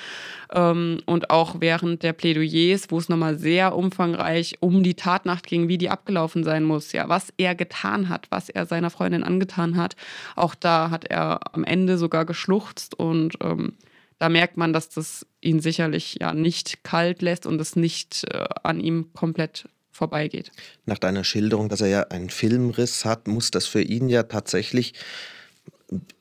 Ähm, 0.53 0.99
und 1.05 1.31
auch 1.31 1.55
während 1.59 2.03
der 2.03 2.13
Plädoyers, 2.13 2.87
wo 2.89 2.99
es 2.99 3.09
nochmal 3.09 3.37
sehr 3.37 3.75
umfangreich 3.75 4.57
um 4.59 4.83
die 4.83 4.93
Tatnacht 4.93 5.47
ging, 5.47 5.67
wie 5.67 5.79
die 5.79 5.89
abgelaufen 5.89 6.43
sein 6.43 6.63
muss, 6.63 6.91
ja, 6.91 7.09
was 7.09 7.33
er 7.37 7.55
getan 7.55 8.07
hat, 8.07 8.27
was 8.29 8.49
er 8.49 8.65
seiner 8.67 8.91
Freundin 8.91 9.23
angetan 9.23 9.77
hat, 9.77 9.95
auch 10.35 10.53
da 10.53 10.91
hat 10.91 11.05
er 11.05 11.39
am 11.53 11.63
Ende 11.63 11.97
sogar 11.97 12.25
geschluchzt 12.25 12.93
und 12.93 13.33
ähm, 13.41 13.73
da 14.19 14.29
merkt 14.29 14.55
man, 14.57 14.71
dass 14.71 14.89
das 14.89 15.25
ihn 15.41 15.59
sicherlich 15.59 16.17
ja 16.21 16.33
nicht 16.33 16.83
kalt 16.83 17.21
lässt 17.21 17.45
und 17.45 17.59
es 17.59 17.75
nicht 17.75 18.23
äh, 18.31 18.45
an 18.63 18.79
ihm 18.79 19.11
komplett 19.13 19.67
vorbeigeht. 19.93 20.51
Nach 20.85 20.97
deiner 20.97 21.23
Schilderung, 21.23 21.69
dass 21.69 21.79
er 21.81 21.87
ja 21.87 22.01
einen 22.01 22.29
Filmriss 22.29 23.05
hat, 23.05 23.27
muss 23.27 23.51
das 23.51 23.67
für 23.67 23.81
ihn 23.81 24.09
ja 24.09 24.23
tatsächlich 24.23 24.93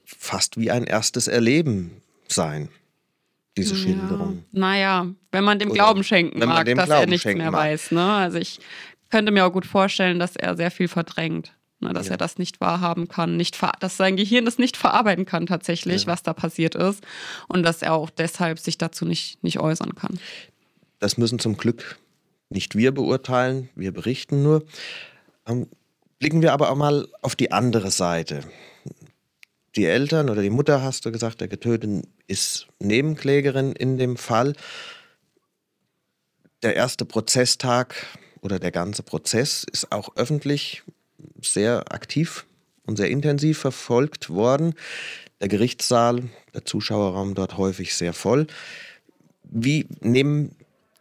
fast 0.04 0.58
wie 0.58 0.70
ein 0.70 0.84
erstes 0.84 1.26
Erleben 1.26 2.02
sein, 2.28 2.68
diese 3.56 3.74
ja, 3.74 3.80
Schilderung. 3.80 4.44
Naja, 4.52 5.06
wenn 5.32 5.44
man 5.44 5.58
dem 5.58 5.70
Oder 5.70 5.74
Glauben 5.74 6.04
schenken 6.04 6.38
mag, 6.38 6.66
dass 6.66 6.86
Glauben 6.86 6.90
er 6.90 7.06
nichts 7.06 7.24
mehr 7.24 7.50
mag. 7.50 7.60
weiß. 7.60 7.90
Ne? 7.92 8.12
Also 8.12 8.38
ich 8.38 8.60
könnte 9.10 9.32
mir 9.32 9.44
auch 9.46 9.52
gut 9.52 9.66
vorstellen, 9.66 10.18
dass 10.18 10.36
er 10.36 10.56
sehr 10.56 10.70
viel 10.70 10.88
verdrängt. 10.88 11.52
Ne, 11.80 11.92
dass 11.92 12.06
ja. 12.06 12.12
er 12.12 12.16
das 12.16 12.38
nicht 12.38 12.60
wahrhaben 12.60 13.08
kann, 13.08 13.36
nicht 13.36 13.58
dass 13.80 13.96
sein 13.96 14.14
Gehirn 14.14 14.44
das 14.44 14.56
nicht 14.56 14.76
verarbeiten 14.76 15.26
kann 15.26 15.46
tatsächlich, 15.46 16.02
ja. 16.02 16.06
was 16.06 16.22
da 16.22 16.32
passiert 16.32 16.76
ist 16.76 17.04
und 17.48 17.64
dass 17.64 17.82
er 17.82 17.94
auch 17.94 18.08
deshalb 18.08 18.60
sich 18.60 18.78
dazu 18.78 19.04
nicht, 19.04 19.42
nicht 19.42 19.58
äußern 19.58 19.96
kann. 19.96 20.20
Das 21.00 21.18
müssen 21.18 21.40
zum 21.40 21.56
Glück 21.56 21.98
nicht 22.52 22.76
wir 22.76 22.92
beurteilen, 22.92 23.68
wir 23.74 23.92
berichten 23.92 24.42
nur. 24.42 24.64
Ähm, 25.46 25.66
blicken 26.18 26.42
wir 26.42 26.52
aber 26.52 26.70
auch 26.70 26.76
mal 26.76 27.08
auf 27.20 27.34
die 27.34 27.50
andere 27.52 27.90
Seite. 27.90 28.44
Die 29.74 29.86
Eltern 29.86 30.28
oder 30.28 30.42
die 30.42 30.50
Mutter, 30.50 30.82
hast 30.82 31.06
du 31.06 31.12
gesagt, 31.12 31.40
der 31.40 31.48
Getöteten 31.48 32.02
ist 32.26 32.68
Nebenklägerin 32.78 33.72
in 33.72 33.96
dem 33.96 34.16
Fall. 34.16 34.54
Der 36.62 36.76
erste 36.76 37.04
Prozesstag 37.04 38.06
oder 38.40 38.58
der 38.58 38.70
ganze 38.70 39.02
Prozess 39.02 39.64
ist 39.70 39.90
auch 39.90 40.16
öffentlich 40.16 40.82
sehr 41.40 41.92
aktiv 41.92 42.44
und 42.84 42.96
sehr 42.96 43.08
intensiv 43.08 43.58
verfolgt 43.58 44.30
worden. 44.30 44.74
Der 45.40 45.48
Gerichtssaal, 45.48 46.22
der 46.54 46.64
Zuschauerraum 46.64 47.34
dort 47.34 47.56
häufig 47.56 47.94
sehr 47.94 48.12
voll. 48.12 48.46
Wie 49.42 49.86
nehmen 50.00 50.54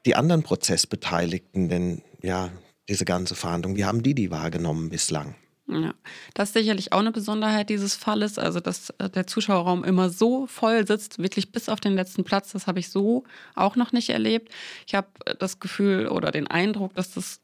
die 0.06 0.16
anderen 0.16 0.44
Prozessbeteiligten 0.44 1.70
denn 1.70 2.02
ja 2.22 2.50
diese 2.90 3.06
ganze 3.06 3.36
Verhandlung? 3.36 3.76
Wie 3.76 3.86
haben 3.86 4.04
die 4.04 4.16
die 4.16 4.32
wahrgenommen 4.32 4.90
bislang? 4.90 5.36
Ja, 5.68 5.94
das 6.34 6.50
ist 6.50 6.54
sicherlich 6.56 6.92
auch 6.92 7.00
eine 7.00 7.12
Besonderheit 7.14 7.70
dieses 7.70 7.96
Falles. 7.96 8.38
Also, 8.38 8.60
dass 8.60 8.90
äh, 8.98 9.10
der 9.10 9.26
Zuschauerraum 9.26 9.86
immer 9.86 10.10
so 10.10 10.46
voll 10.48 10.86
sitzt, 10.86 11.20
wirklich 11.20 11.54
bis 11.54 11.70
auf 11.70 11.80
den 11.80 11.94
letzten 11.94 12.26
Platz, 12.26 12.52
das 12.52 12.68
habe 12.68 12.80
ich 12.80 12.90
so 12.90 13.24
auch 13.56 13.78
noch 13.78 13.94
nicht 13.94 14.10
erlebt. 14.10 14.52
Ich 14.86 14.96
habe 14.96 15.08
äh, 15.26 15.36
das 15.38 15.60
Gefühl 15.60 16.08
oder 16.08 16.32
den 16.32 16.48
Eindruck, 16.48 16.94
dass 16.96 17.14
das 17.14 17.40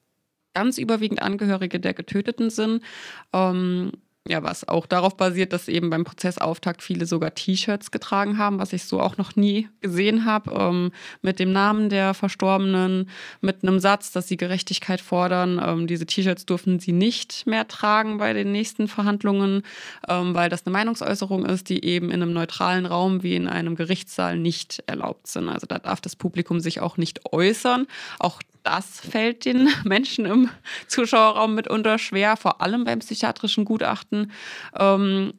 ganz 0.53 0.77
überwiegend 0.77 1.21
Angehörige 1.21 1.79
der 1.79 1.93
Getöteten 1.93 2.49
sind. 2.49 2.83
Ähm, 3.31 3.93
ja, 4.27 4.43
was 4.43 4.67
auch 4.67 4.85
darauf 4.85 5.15
basiert, 5.15 5.53
dass 5.53 5.67
eben 5.67 5.89
beim 5.89 6.03
Prozessauftakt 6.03 6.83
viele 6.83 7.05
sogar 7.05 7.33
T-Shirts 7.33 7.91
getragen 7.91 8.37
haben, 8.37 8.59
was 8.59 8.73
ich 8.73 8.83
so 8.83 8.99
auch 8.99 9.17
noch 9.17 9.35
nie 9.35 9.69
gesehen 9.81 10.25
habe, 10.25 10.51
ähm, 10.51 10.91
mit 11.21 11.39
dem 11.39 11.51
Namen 11.51 11.89
der 11.89 12.13
Verstorbenen, 12.13 13.09
mit 13.41 13.63
einem 13.63 13.79
Satz, 13.79 14.11
dass 14.11 14.27
sie 14.27 14.37
Gerechtigkeit 14.37 15.01
fordern. 15.01 15.61
Ähm, 15.63 15.87
diese 15.87 16.05
T-Shirts 16.05 16.45
durften 16.45 16.79
sie 16.79 16.91
nicht 16.91 17.47
mehr 17.47 17.67
tragen 17.67 18.17
bei 18.17 18.33
den 18.33 18.51
nächsten 18.51 18.87
Verhandlungen, 18.87 19.63
ähm, 20.07 20.33
weil 20.33 20.49
das 20.49 20.65
eine 20.65 20.73
Meinungsäußerung 20.73 21.45
ist, 21.45 21.69
die 21.69 21.83
eben 21.85 22.11
in 22.11 22.21
einem 22.21 22.33
neutralen 22.33 22.85
Raum 22.85 23.23
wie 23.23 23.35
in 23.35 23.47
einem 23.47 23.75
Gerichtssaal 23.75 24.37
nicht 24.37 24.83
erlaubt 24.87 25.27
sind. 25.27 25.49
Also 25.49 25.67
da 25.67 25.79
darf 25.79 26.01
das 26.01 26.15
Publikum 26.15 26.59
sich 26.59 26.81
auch 26.81 26.97
nicht 26.97 27.31
äußern. 27.31 27.87
Auch 28.19 28.41
das 28.67 28.99
fällt 28.99 29.45
den 29.45 29.69
Menschen 29.85 30.25
im 30.25 30.49
Zuschauerraum 30.87 31.55
mitunter 31.55 31.97
schwer, 31.97 32.35
vor 32.35 32.61
allem 32.61 32.83
beim 32.83 32.99
psychiatrischen 32.99 33.63
Gutachten. 33.63 34.31
Ähm, 34.77 35.33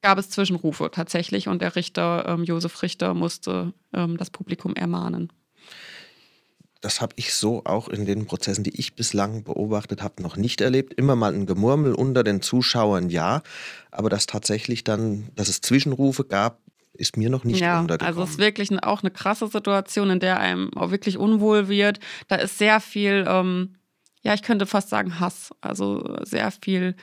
gab 0.00 0.18
es 0.18 0.30
Zwischenrufe 0.30 0.90
tatsächlich 0.90 1.48
und 1.48 1.60
der 1.60 1.76
Richter, 1.76 2.24
ähm, 2.26 2.44
Josef 2.44 2.82
Richter, 2.82 3.12
musste 3.12 3.74
ähm, 3.92 4.16
das 4.16 4.30
Publikum 4.30 4.74
ermahnen. 4.74 5.30
Das 6.80 7.00
habe 7.02 7.12
ich 7.16 7.34
so 7.34 7.62
auch 7.64 7.88
in 7.88 8.06
den 8.06 8.26
Prozessen, 8.26 8.64
die 8.64 8.76
ich 8.80 8.94
bislang 8.94 9.44
beobachtet 9.44 10.02
habe, 10.02 10.22
noch 10.22 10.36
nicht 10.36 10.62
erlebt. 10.62 10.94
Immer 10.94 11.14
mal 11.14 11.32
ein 11.32 11.46
Gemurmel 11.46 11.94
unter 11.94 12.24
den 12.24 12.40
Zuschauern, 12.40 13.10
ja. 13.10 13.42
Aber 13.90 14.08
dass 14.08 14.26
tatsächlich 14.26 14.82
dann, 14.82 15.28
dass 15.36 15.48
es 15.48 15.60
Zwischenrufe 15.60 16.24
gab, 16.24 16.58
ist 16.94 17.16
mir 17.16 17.30
noch 17.30 17.44
nicht 17.44 17.60
ja, 17.60 17.80
untergekommen. 17.80 18.08
Also 18.08 18.22
es 18.22 18.30
ist 18.30 18.38
wirklich 18.38 18.70
auch 18.82 19.02
eine 19.02 19.10
krasse 19.10 19.48
Situation, 19.48 20.10
in 20.10 20.20
der 20.20 20.38
einem 20.38 20.72
auch 20.76 20.90
wirklich 20.90 21.18
unwohl 21.18 21.68
wird. 21.68 22.00
Da 22.28 22.36
ist 22.36 22.58
sehr 22.58 22.80
viel, 22.80 23.24
ähm, 23.26 23.76
ja, 24.22 24.34
ich 24.34 24.42
könnte 24.42 24.66
fast 24.66 24.90
sagen 24.90 25.18
Hass, 25.18 25.50
also 25.60 26.16
sehr 26.22 26.50
viel, 26.50 26.94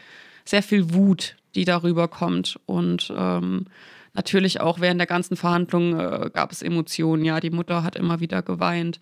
sehr 0.46 0.64
viel 0.64 0.94
Wut, 0.94 1.38
die 1.56 1.66
darüber 1.66 2.08
kommt 2.08 2.60
und 2.66 3.12
ähm, 3.16 3.66
natürlich 4.14 4.62
auch 4.62 4.80
während 4.80 5.00
der 5.00 5.08
ganzen 5.08 5.38
Verhandlungen 5.38 6.00
äh, 6.00 6.30
gab 6.34 6.52
es 6.52 6.62
Emotionen. 6.62 7.26
Ja, 7.26 7.40
die 7.40 7.52
Mutter 7.52 7.84
hat 7.84 7.96
immer 7.96 8.20
wieder 8.20 8.42
geweint 8.42 9.00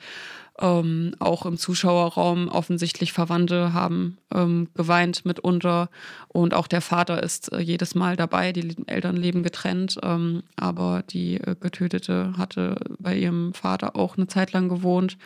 ähm, 0.60 1.16
auch 1.20 1.46
im 1.46 1.58
Zuschauerraum 1.58 2.48
offensichtlich 2.48 3.14
Verwandte 3.14 3.74
haben 3.74 4.18
ähm, 4.34 4.70
geweint 4.74 5.26
mitunter 5.26 5.90
und 6.30 6.54
auch 6.54 6.68
der 6.68 6.82
Vater 6.82 7.22
ist 7.22 7.52
äh, 7.52 7.60
jedes 7.60 7.96
Mal 7.96 8.16
dabei. 8.16 8.54
Die 8.54 8.76
Eltern 8.88 9.16
leben 9.18 9.44
getrennt, 9.44 10.00
ähm, 10.04 10.44
aber 10.56 11.04
die 11.10 11.36
äh, 11.36 11.56
Getötete 11.60 12.34
hatte 12.38 12.80
bei 13.00 13.16
ihrem 13.16 13.54
Vater 13.54 13.96
auch 13.96 14.18
eine 14.18 14.28
Zeit 14.28 14.52
lang 14.54 14.68
gewohnt. 14.68 15.18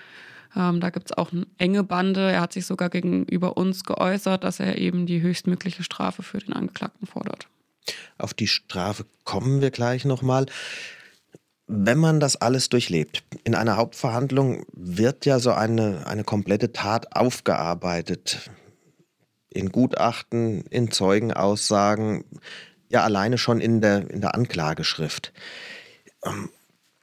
Ähm, 0.56 0.82
da 0.82 0.90
gibt 0.90 1.12
es 1.12 1.18
auch 1.18 1.32
eine 1.32 1.48
enge 1.58 1.84
Bande. 1.84 2.32
Er 2.32 2.42
hat 2.42 2.54
sich 2.54 2.66
sogar 2.66 2.90
gegenüber 2.90 3.56
uns 3.56 3.86
geäußert, 3.86 4.44
dass 4.44 4.60
er 4.60 4.78
eben 4.78 5.06
die 5.06 5.22
höchstmögliche 5.22 5.84
Strafe 5.84 6.24
für 6.24 6.40
den 6.40 6.54
Angeklagten 6.54 7.08
fordert. 7.08 7.48
Auf 8.18 8.34
die 8.34 8.48
Strafe 8.48 9.06
kommen 9.24 9.62
wir 9.62 9.72
gleich 9.72 10.06
nochmal. 10.06 10.46
Wenn 11.68 11.98
man 11.98 12.20
das 12.20 12.36
alles 12.36 12.70
durchlebt, 12.70 13.24
in 13.44 13.56
einer 13.56 13.78
Hauptverhandlung 13.78 14.66
wird 14.74 15.26
ja 15.26 15.40
so 15.40 15.52
eine, 15.54 16.06
eine 16.06 16.24
komplette 16.24 16.74
Tat 16.74 17.16
aufgearbeitet. 17.16 18.52
In 19.50 19.72
Gutachten, 19.72 20.66
in 20.70 20.92
Zeugenaussagen, 20.92 22.26
ja 22.90 23.04
alleine 23.04 23.38
schon 23.38 23.62
in 23.62 23.82
der, 23.82 24.10
in 24.12 24.22
der 24.22 24.36
Anklageschrift. 24.36 25.34
Ähm, 26.26 26.50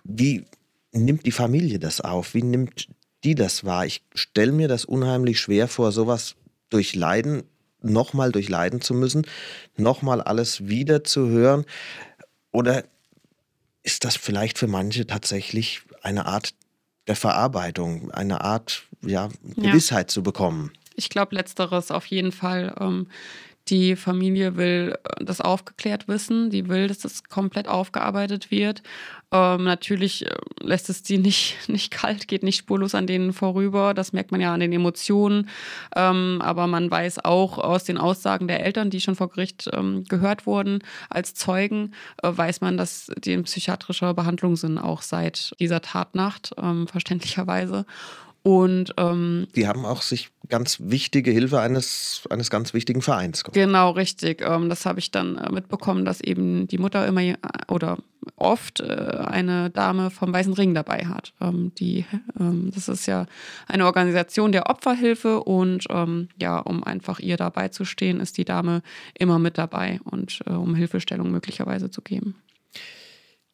wie 0.05 0.45
nimmt 0.93 1.27
die 1.27 1.33
Familie 1.33 1.79
das 1.79 2.01
auf? 2.01 2.35
Wie 2.35 2.43
nimmt 2.43 2.89
die 3.25 3.35
das 3.35 3.65
wahr? 3.65 3.87
Ich 3.87 4.03
stelle 4.15 4.53
mir 4.53 4.69
das 4.69 4.85
unheimlich 4.85 5.41
schwer 5.41 5.69
vor, 5.69 5.93
sowas 5.93 6.37
durch 6.71 6.95
Leiden, 6.95 7.45
nochmal 7.81 8.33
durchleiden 8.33 8.81
zu 8.81 8.95
müssen, 8.95 9.27
nochmal 9.77 10.21
alles 10.21 10.69
wieder 10.69 11.05
zu 11.05 11.29
hören. 11.29 11.65
Oder 12.51 12.85
ist 13.83 14.05
das 14.05 14.17
vielleicht 14.17 14.59
für 14.59 14.67
manche 14.67 15.07
tatsächlich 15.07 15.83
eine 16.03 16.27
Art 16.27 16.55
der 17.07 17.17
Verarbeitung, 17.17 18.11
eine 18.11 18.43
Art 18.43 18.85
ja, 19.03 19.29
Gewissheit 19.57 20.11
ja. 20.11 20.15
zu 20.15 20.23
bekommen. 20.23 20.73
Ich 20.95 21.09
glaube, 21.09 21.35
letzteres 21.35 21.91
auf 21.91 22.07
jeden 22.07 22.33
Fall. 22.33 22.75
Ähm, 22.79 23.09
die 23.71 23.97
Familie 23.97 24.57
will 24.57 24.97
äh, 25.05 25.25
das 25.25 25.41
aufgeklärt 25.41 26.09
wissen, 26.09 26.51
die 26.51 26.69
will, 26.69 26.89
dass 26.89 26.99
das 26.99 27.25
komplett 27.25 27.69
aufgearbeitet 27.69 28.51
wird. 28.51 28.83
Ähm, 29.31 29.65
natürlich 29.65 30.27
äh, 30.27 30.37
lässt 30.61 30.89
es 30.89 31.03
sie 31.05 31.19
nicht, 31.19 31.69
nicht 31.69 31.91
kalt, 31.91 32.29
geht 32.29 32.43
nicht 32.43 32.57
spurlos 32.57 32.95
an 32.95 33.07
denen 33.07 33.33
vorüber. 33.33 33.95
Das 33.95 34.13
merkt 34.13 34.33
man 34.33 34.41
ja 34.41 34.55
an 34.55 34.61
den 34.61 34.73
Emotionen. 34.73 35.49
Ähm, 35.95 36.41
aber 36.43 36.67
man 36.67 36.91
weiß 36.91 37.25
auch 37.25 37.59
aus 37.59 37.85
den 37.85 37.99
Aussagen 37.99 38.49
der 38.49 38.65
Eltern, 38.65 38.91
die 38.91 39.01
schon 39.01 39.17
vor 39.17 39.29
Gericht 39.29 39.69
ähm, 39.73 40.05
gehört 40.05 40.47
wurden, 40.47 40.81
als 41.11 41.35
Zeugen, 41.35 41.93
äh, 42.23 42.31
weiß 42.35 42.61
man, 42.61 42.77
dass 42.77 43.11
die 43.19 43.33
in 43.33 43.45
psychiatrischer 43.45 44.15
Behandlung 44.15 44.57
sind, 44.57 44.79
auch 44.79 45.03
seit 45.03 45.55
dieser 45.61 45.83
Tatnacht, 45.83 46.55
ähm, 46.61 46.87
verständlicherweise. 46.87 47.85
Und 48.49 48.95
ähm, 48.97 49.47
die 49.55 49.69
haben 49.69 49.85
auch 49.85 50.01
sich 50.01 50.31
ganz 50.49 50.79
wichtige 50.81 51.31
Hilfe 51.31 51.61
eines, 51.61 52.23
eines 52.31 52.49
ganz 52.49 52.73
wichtigen 52.73 53.03
Vereins. 53.03 53.45
Gehabt. 53.45 53.53
Genau, 53.55 53.91
richtig. 53.91 54.41
Ähm, 54.41 54.71
das 54.71 54.87
habe 54.87 55.01
ich 55.01 55.11
dann 55.11 55.37
äh, 55.37 55.53
mitbekommen, 55.53 56.07
dass 56.07 56.23
eben 56.23 56.67
die 56.67 56.79
Mutter 56.79 57.07
immer 57.07 57.21
äh, 57.21 57.37
oder 57.69 57.99
oft 58.37 58.81
äh, 58.81 58.87
eine 58.87 59.69
Dame 59.69 60.09
vom 60.09 60.33
Weißen 60.33 60.55
Ring 60.55 60.73
dabei 60.73 61.05
hat. 61.05 61.35
Ähm, 61.43 61.73
die, 61.79 62.07
ähm, 62.41 62.71
das 62.75 62.89
ist 62.89 63.05
ja 63.05 63.27
eine 63.67 63.85
Organisation 63.85 64.51
der 64.51 64.71
Opferhilfe 64.71 65.41
und 65.41 65.85
ähm, 65.91 66.31
ja, 66.41 66.59
um 66.59 66.83
einfach 66.83 67.21
ihr 67.21 67.37
dabei 67.37 67.69
zu 67.69 67.85
stehen, 67.85 68.19
ist 68.19 68.39
die 68.39 68.47
Dame 68.47 68.81
immer 69.13 69.39
mit 69.39 69.59
dabei 69.59 70.01
und 70.05 70.41
äh, 70.47 70.53
um 70.53 70.75
Hilfestellung 70.75 71.31
möglicherweise 71.31 71.91
zu 71.91 72.01
geben. 72.01 72.35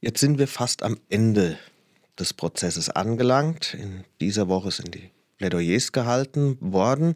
Jetzt 0.00 0.20
sind 0.20 0.38
wir 0.38 0.46
fast 0.46 0.84
am 0.84 0.98
Ende 1.08 1.58
des 2.18 2.32
Prozesses 2.32 2.90
angelangt. 2.90 3.74
In 3.74 4.04
dieser 4.20 4.48
Woche 4.48 4.70
sind 4.70 4.94
die 4.94 5.10
Plädoyers 5.38 5.92
gehalten 5.92 6.56
worden. 6.60 7.14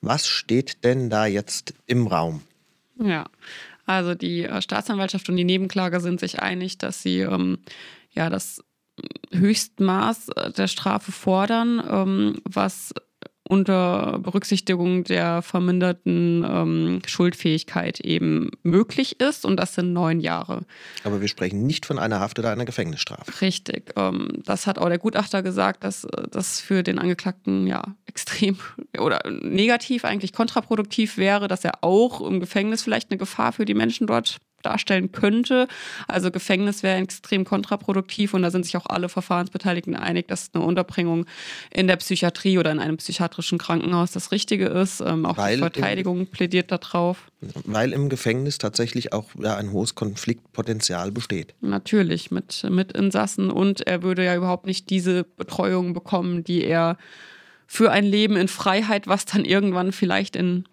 Was 0.00 0.26
steht 0.26 0.84
denn 0.84 1.10
da 1.10 1.26
jetzt 1.26 1.74
im 1.86 2.06
Raum? 2.06 2.42
Ja, 2.98 3.26
also 3.86 4.14
die 4.14 4.44
äh, 4.44 4.62
Staatsanwaltschaft 4.62 5.28
und 5.28 5.36
die 5.36 5.44
Nebenklage 5.44 6.00
sind 6.00 6.20
sich 6.20 6.40
einig, 6.40 6.78
dass 6.78 7.02
sie 7.02 7.20
ähm, 7.20 7.58
ja 8.12 8.30
das 8.30 8.62
Höchstmaß 9.32 10.28
äh, 10.30 10.52
der 10.52 10.68
Strafe 10.68 11.12
fordern, 11.12 11.82
ähm, 11.88 12.40
was 12.44 12.94
unter 13.48 14.18
Berücksichtigung 14.20 15.04
der 15.04 15.42
verminderten 15.42 16.44
ähm, 16.48 17.02
Schuldfähigkeit 17.06 18.00
eben 18.00 18.50
möglich 18.62 19.20
ist. 19.20 19.44
Und 19.44 19.58
das 19.58 19.74
sind 19.74 19.92
neun 19.92 20.20
Jahre. 20.20 20.64
Aber 21.04 21.20
wir 21.20 21.28
sprechen 21.28 21.66
nicht 21.66 21.84
von 21.84 21.98
einer 21.98 22.20
Haft 22.20 22.38
oder 22.38 22.50
einer 22.50 22.64
Gefängnisstrafe. 22.64 23.40
Richtig. 23.40 23.92
Ähm, 23.96 24.28
das 24.44 24.66
hat 24.66 24.78
auch 24.78 24.88
der 24.88 24.98
Gutachter 24.98 25.42
gesagt, 25.42 25.84
dass 25.84 26.06
das 26.30 26.60
für 26.60 26.82
den 26.82 26.98
Angeklagten 26.98 27.66
ja 27.66 27.82
extrem 28.06 28.58
oder 28.98 29.20
negativ 29.30 30.04
eigentlich 30.04 30.32
kontraproduktiv 30.32 31.18
wäre, 31.18 31.48
dass 31.48 31.64
er 31.64 31.82
auch 31.82 32.20
im 32.20 32.40
Gefängnis 32.40 32.82
vielleicht 32.82 33.10
eine 33.10 33.18
Gefahr 33.18 33.52
für 33.52 33.64
die 33.64 33.74
Menschen 33.74 34.06
dort 34.06 34.38
darstellen 34.64 35.12
könnte. 35.12 35.68
Also 36.08 36.30
Gefängnis 36.30 36.82
wäre 36.82 36.98
extrem 36.98 37.44
kontraproduktiv 37.44 38.34
und 38.34 38.42
da 38.42 38.50
sind 38.50 38.64
sich 38.64 38.76
auch 38.76 38.86
alle 38.86 39.08
Verfahrensbeteiligten 39.08 39.96
einig, 39.96 40.28
dass 40.28 40.50
eine 40.54 40.64
Unterbringung 40.64 41.26
in 41.70 41.86
der 41.86 41.96
Psychiatrie 41.96 42.58
oder 42.58 42.70
in 42.72 42.78
einem 42.78 42.96
psychiatrischen 42.96 43.58
Krankenhaus 43.58 44.12
das 44.12 44.32
Richtige 44.32 44.66
ist. 44.66 45.00
Ähm, 45.00 45.26
auch 45.26 45.36
weil 45.36 45.56
die 45.56 45.60
Verteidigung 45.60 46.20
im, 46.20 46.26
plädiert 46.26 46.72
darauf. 46.72 47.30
Weil 47.64 47.92
im 47.92 48.08
Gefängnis 48.08 48.58
tatsächlich 48.58 49.12
auch 49.12 49.30
ja, 49.38 49.56
ein 49.56 49.72
hohes 49.72 49.94
Konfliktpotenzial 49.94 51.10
besteht. 51.12 51.54
Natürlich 51.60 52.30
mit, 52.30 52.66
mit 52.70 52.92
Insassen 52.92 53.50
und 53.50 53.86
er 53.86 54.02
würde 54.02 54.24
ja 54.24 54.34
überhaupt 54.34 54.66
nicht 54.66 54.90
diese 54.90 55.24
Betreuung 55.24 55.92
bekommen, 55.92 56.44
die 56.44 56.64
er 56.64 56.96
für 57.66 57.90
ein 57.90 58.04
Leben 58.04 58.36
in 58.36 58.48
Freiheit, 58.48 59.06
was 59.06 59.24
dann 59.24 59.44
irgendwann 59.44 59.92
vielleicht 59.92 60.36
in 60.36 60.64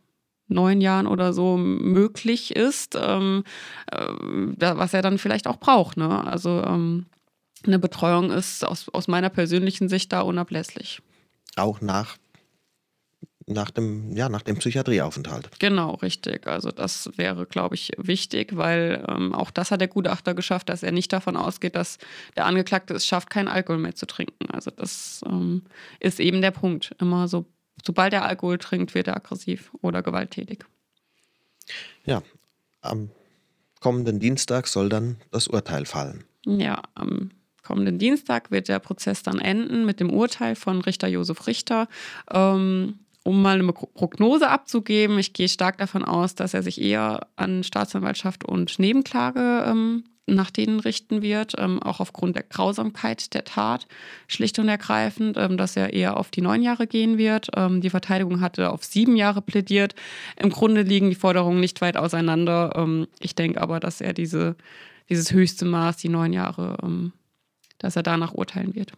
neun 0.52 0.82
Jahren 0.82 1.08
oder 1.08 1.34
so 1.34 1.58
möglich 1.58 2.56
ist, 2.56 2.98
ähm, 3.00 3.44
äh, 3.92 4.06
was 4.58 4.94
er 4.94 5.02
dann 5.02 5.18
vielleicht 5.18 5.48
auch 5.48 5.58
braucht. 5.58 5.98
Ne? 5.98 6.26
Also 6.26 6.62
ähm, 6.64 7.08
eine 7.66 7.80
Betreuung 7.80 8.32
ist 8.32 8.66
aus, 8.66 8.90
aus 8.90 9.08
meiner 9.08 9.30
persönlichen 9.30 9.90
Sicht 9.90 10.12
da 10.12 10.22
unablässlich. 10.22 11.02
Auch 11.56 11.82
nach 11.82 12.18
nach 13.48 13.72
dem, 13.72 14.16
ja, 14.16 14.30
nach 14.30 14.44
dem 14.44 14.58
Psychiatrieaufenthalt. 14.58 15.50
Genau, 15.60 15.96
richtig. 15.96 16.48
Also 16.48 16.72
das 16.72 17.10
wäre, 17.18 17.46
glaube 17.46 17.76
ich, 17.76 17.92
wichtig, 17.98 18.56
weil 18.56 19.06
ähm, 19.08 19.34
auch 19.34 19.52
das 19.52 19.72
hat 19.72 19.82
der 19.82 19.88
Gutachter 19.88 20.34
geschafft, 20.34 20.70
dass 20.70 20.84
er 20.84 20.92
nicht 20.92 21.12
davon 21.12 21.36
ausgeht, 21.36 21.76
dass 21.76 21.98
der 22.36 22.46
Angeklagte 22.46 22.94
es 22.94 23.06
schafft, 23.06 23.30
keinen 23.30 23.48
Alkohol 23.48 23.80
mehr 23.80 23.96
zu 23.96 24.06
trinken. 24.06 24.50
Also 24.52 24.72
das 24.72 25.22
ähm, 25.26 25.64
ist 26.00 26.20
eben 26.20 26.42
der 26.42 26.52
Punkt. 26.52 26.96
Immer 27.00 27.28
so 27.28 27.46
sobald 27.86 28.14
er 28.14 28.26
Alkohol 28.26 28.58
trinkt, 28.58 28.96
wird 28.96 29.08
er 29.08 29.16
aggressiv 29.16 29.72
oder 29.82 30.02
gewalttätig. 30.02 30.66
Ja, 32.06 32.24
am 32.82 33.12
kommenden 33.80 34.20
Dienstag 34.20 34.68
soll 34.68 34.90
dann 34.90 35.18
das 35.32 35.48
Urteil 35.48 35.86
fallen. 35.86 36.24
Ja, 36.46 36.82
am 36.96 37.32
kommenden 37.64 38.00
Dienstag 38.00 38.52
wird 38.52 38.68
der 38.68 38.80
Prozess 38.80 39.24
dann 39.24 39.40
enden 39.40 39.86
mit 39.86 40.00
dem 40.00 40.10
Urteil 40.10 40.56
von 40.56 40.82
Richter 40.82 41.08
Josef 41.08 41.48
Richter. 41.48 41.88
Ähm, 42.32 43.00
um 43.24 43.42
mal 43.42 43.60
eine 43.60 43.72
Prognose 43.72 44.50
abzugeben, 44.50 45.20
ich 45.20 45.34
gehe 45.34 45.48
stark 45.48 45.78
davon 45.78 46.04
aus, 46.04 46.34
dass 46.34 46.56
er 46.56 46.64
sich 46.64 46.82
eher 46.82 47.28
an 47.36 47.64
Staatsanwaltschaft 47.64 48.44
und 48.44 48.80
Nebenklage 48.80 49.64
ähm, 49.68 50.06
nach 50.36 50.52
denen 50.52 50.80
richten 50.80 51.22
wird, 51.22 51.54
ähm, 51.58 51.82
auch 51.82 52.00
aufgrund 52.00 52.36
der 52.36 52.44
Grausamkeit 52.44 53.34
der 53.34 53.44
Tat, 53.44 53.88
schlicht 54.28 54.60
und 54.60 54.68
ergreifend, 54.68 55.38
ähm, 55.38 55.58
dass 55.58 55.76
er 55.76 55.94
eher 55.94 56.18
auf 56.18 56.32
die 56.32 56.42
neun 56.42 56.62
Jahre 56.62 56.88
gehen 56.88 57.18
wird. 57.18 57.50
Ähm, 57.56 57.82
die 57.82 57.90
Verteidigung 57.90 58.42
hatte 58.42 58.72
auf 58.72 58.84
sieben 58.84 59.16
Jahre 59.16 59.42
plädiert. 59.42 59.96
Im 60.38 60.50
Grunde 60.50 60.82
liegen 60.82 61.10
die 61.10 61.16
Forderungen 61.16 61.60
nicht 61.60 61.82
weit 61.82 61.98
auseinander. 61.98 62.74
Ähm, 62.76 63.08
ich 63.20 63.36
denke 63.36 63.62
aber, 63.62 63.80
dass 63.80 64.02
er 64.02 64.14
diese, 64.14 64.56
dieses 65.10 65.32
höchste 65.32 65.66
Maß, 65.66 65.98
die 65.98 66.10
neun 66.10 66.34
Jahre, 66.34 66.78
ähm, 66.84 67.14
dass 67.78 67.96
er 67.96 68.04
danach 68.04 68.34
urteilen 68.34 68.76
wird. 68.76 68.94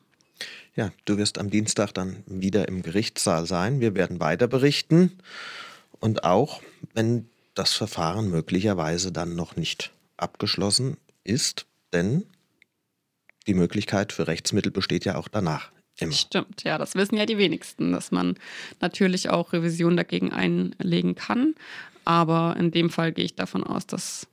Ja, 0.76 0.92
du 1.06 1.18
wirst 1.18 1.38
am 1.38 1.50
Dienstag 1.50 1.94
dann 1.94 2.24
wieder 2.26 2.68
im 2.68 2.82
Gerichtssaal 2.82 3.46
sein. 3.46 3.80
Wir 3.80 3.96
werden 3.96 4.20
weiter 4.20 4.48
berichten. 4.48 5.12
Und 6.00 6.24
auch, 6.24 6.62
wenn 6.94 7.30
das 7.54 7.74
Verfahren 7.74 8.30
möglicherweise 8.30 9.12
dann 9.12 9.36
noch 9.36 9.56
nicht 9.56 9.92
abgeschlossen 10.18 10.98
ist, 11.24 11.66
denn 11.92 12.24
die 13.48 13.54
Möglichkeit 13.54 14.14
für 14.14 14.28
Rechtsmittel 14.28 14.72
besteht 14.72 15.06
ja 15.06 15.16
auch 15.16 15.28
danach. 15.28 15.72
Immer. 16.00 16.14
Stimmt, 16.14 16.64
ja, 16.64 16.78
das 16.78 16.96
wissen 16.96 17.18
ja 17.18 17.26
die 17.26 17.38
wenigsten, 17.38 17.92
dass 17.92 18.12
man 18.12 18.36
natürlich 18.82 19.30
auch 19.30 19.54
Revision 19.54 19.96
dagegen 19.96 20.32
einlegen 20.32 21.16
kann. 21.16 21.54
Aber 22.04 22.56
in 22.58 22.72
dem 22.72 22.90
Fall 22.90 23.12
gehe 23.12 23.26
ich 23.26 23.36
davon 23.36 23.64
aus, 23.64 23.86
dass 23.86 24.28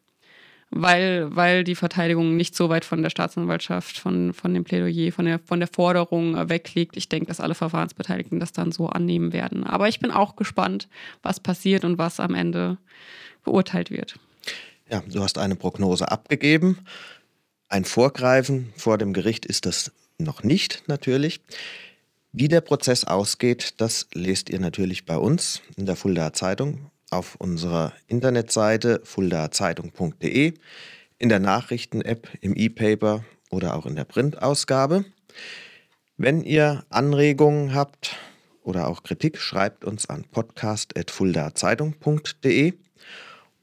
weil, 0.73 1.35
weil 1.35 1.65
die 1.65 1.75
Verteidigung 1.75 2.37
nicht 2.37 2.55
so 2.55 2.69
weit 2.69 2.85
von 2.85 3.03
der 3.03 3.11
Staatsanwaltschaft, 3.11 3.99
von, 3.99 4.33
von 4.33 4.55
dem 4.55 4.63
Plädoyer, 4.63 5.11
von 5.11 5.25
der, 5.25 5.41
von 5.41 5.59
der 5.59 5.69
Forderung 5.69 6.49
wegliegt. 6.49 6.97
Ich 6.97 7.09
denke, 7.09 7.27
dass 7.27 7.41
alle 7.41 7.57
Verfahrensbeteiligten 7.57 8.39
das 8.39 8.53
dann 8.53 8.71
so 8.71 8.87
annehmen 8.87 9.33
werden. 9.33 9.65
Aber 9.65 9.89
ich 9.89 9.99
bin 9.99 10.13
auch 10.13 10.37
gespannt, 10.37 10.89
was 11.23 11.41
passiert 11.41 11.85
und 11.85 11.99
was 11.99 12.21
am 12.21 12.35
Ende 12.35 12.79
beurteilt 13.43 13.91
wird. 13.91 14.19
Ja, 14.91 15.03
du 15.07 15.23
hast 15.23 15.39
eine 15.39 15.55
Prognose 15.55 16.11
abgegeben. 16.11 16.79
Ein 17.69 17.85
Vorgreifen 17.85 18.73
vor 18.77 18.99
dem 18.99 19.13
Gericht 19.13 19.47
ist 19.47 19.65
das 19.65 19.93
noch 20.19 20.43
nicht 20.43 20.83
natürlich. 20.89 21.41
Wie 22.33 22.49
der 22.49 22.61
Prozess 22.61 23.05
ausgeht, 23.05 23.75
das 23.77 24.09
lest 24.15 24.51
ihr 24.51 24.59
natürlich 24.59 25.07
bei 25.07 25.17
uns 25.17 25.63
in 25.77 25.87
der 25.87 25.95
Fuldaer 25.95 26.33
Zeitung 26.33 26.91
auf 27.11 27.37
unserer 27.37 27.93
Internetseite 28.09 29.01
fuldaerzeitung.de, 29.05 30.55
in 31.19 31.29
der 31.29 31.39
Nachrichten-App, 31.39 32.29
im 32.41 32.57
E-Paper 32.57 33.25
oder 33.51 33.77
auch 33.77 33.87
in 33.87 33.95
der 33.95 34.03
Printausgabe. 34.05 35.05
Wenn 36.17 36.43
ihr 36.43 36.85
Anregungen 36.91 37.75
habt 37.75 38.17
oder 38.65 38.89
auch 38.89 39.05
Kritik, 39.05 39.39
schreibt 39.39 39.85
uns 39.85 40.09
an 40.09 40.25
podcast.fuldaerzeitung.de. 40.25 42.75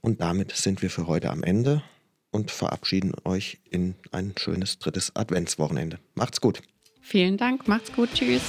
Und 0.01 0.21
damit 0.21 0.51
sind 0.51 0.81
wir 0.81 0.89
für 0.89 1.07
heute 1.07 1.29
am 1.29 1.43
Ende 1.43 1.83
und 2.31 2.51
verabschieden 2.51 3.13
euch 3.23 3.59
in 3.69 3.95
ein 4.11 4.33
schönes 4.37 4.79
drittes 4.79 5.15
Adventswochenende. 5.15 5.99
Macht's 6.15 6.41
gut. 6.41 6.61
Vielen 7.01 7.37
Dank, 7.37 7.67
macht's 7.67 7.91
gut, 7.91 8.09
tschüss. 8.13 8.43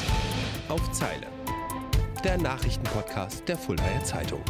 Auf 0.69 0.93
Zeile. 0.93 1.27
Der 2.25 2.39
Nachrichtenpodcast 2.39 3.49
der 3.49 3.57
Fuldaer 3.57 4.03
Zeitung. 4.03 4.43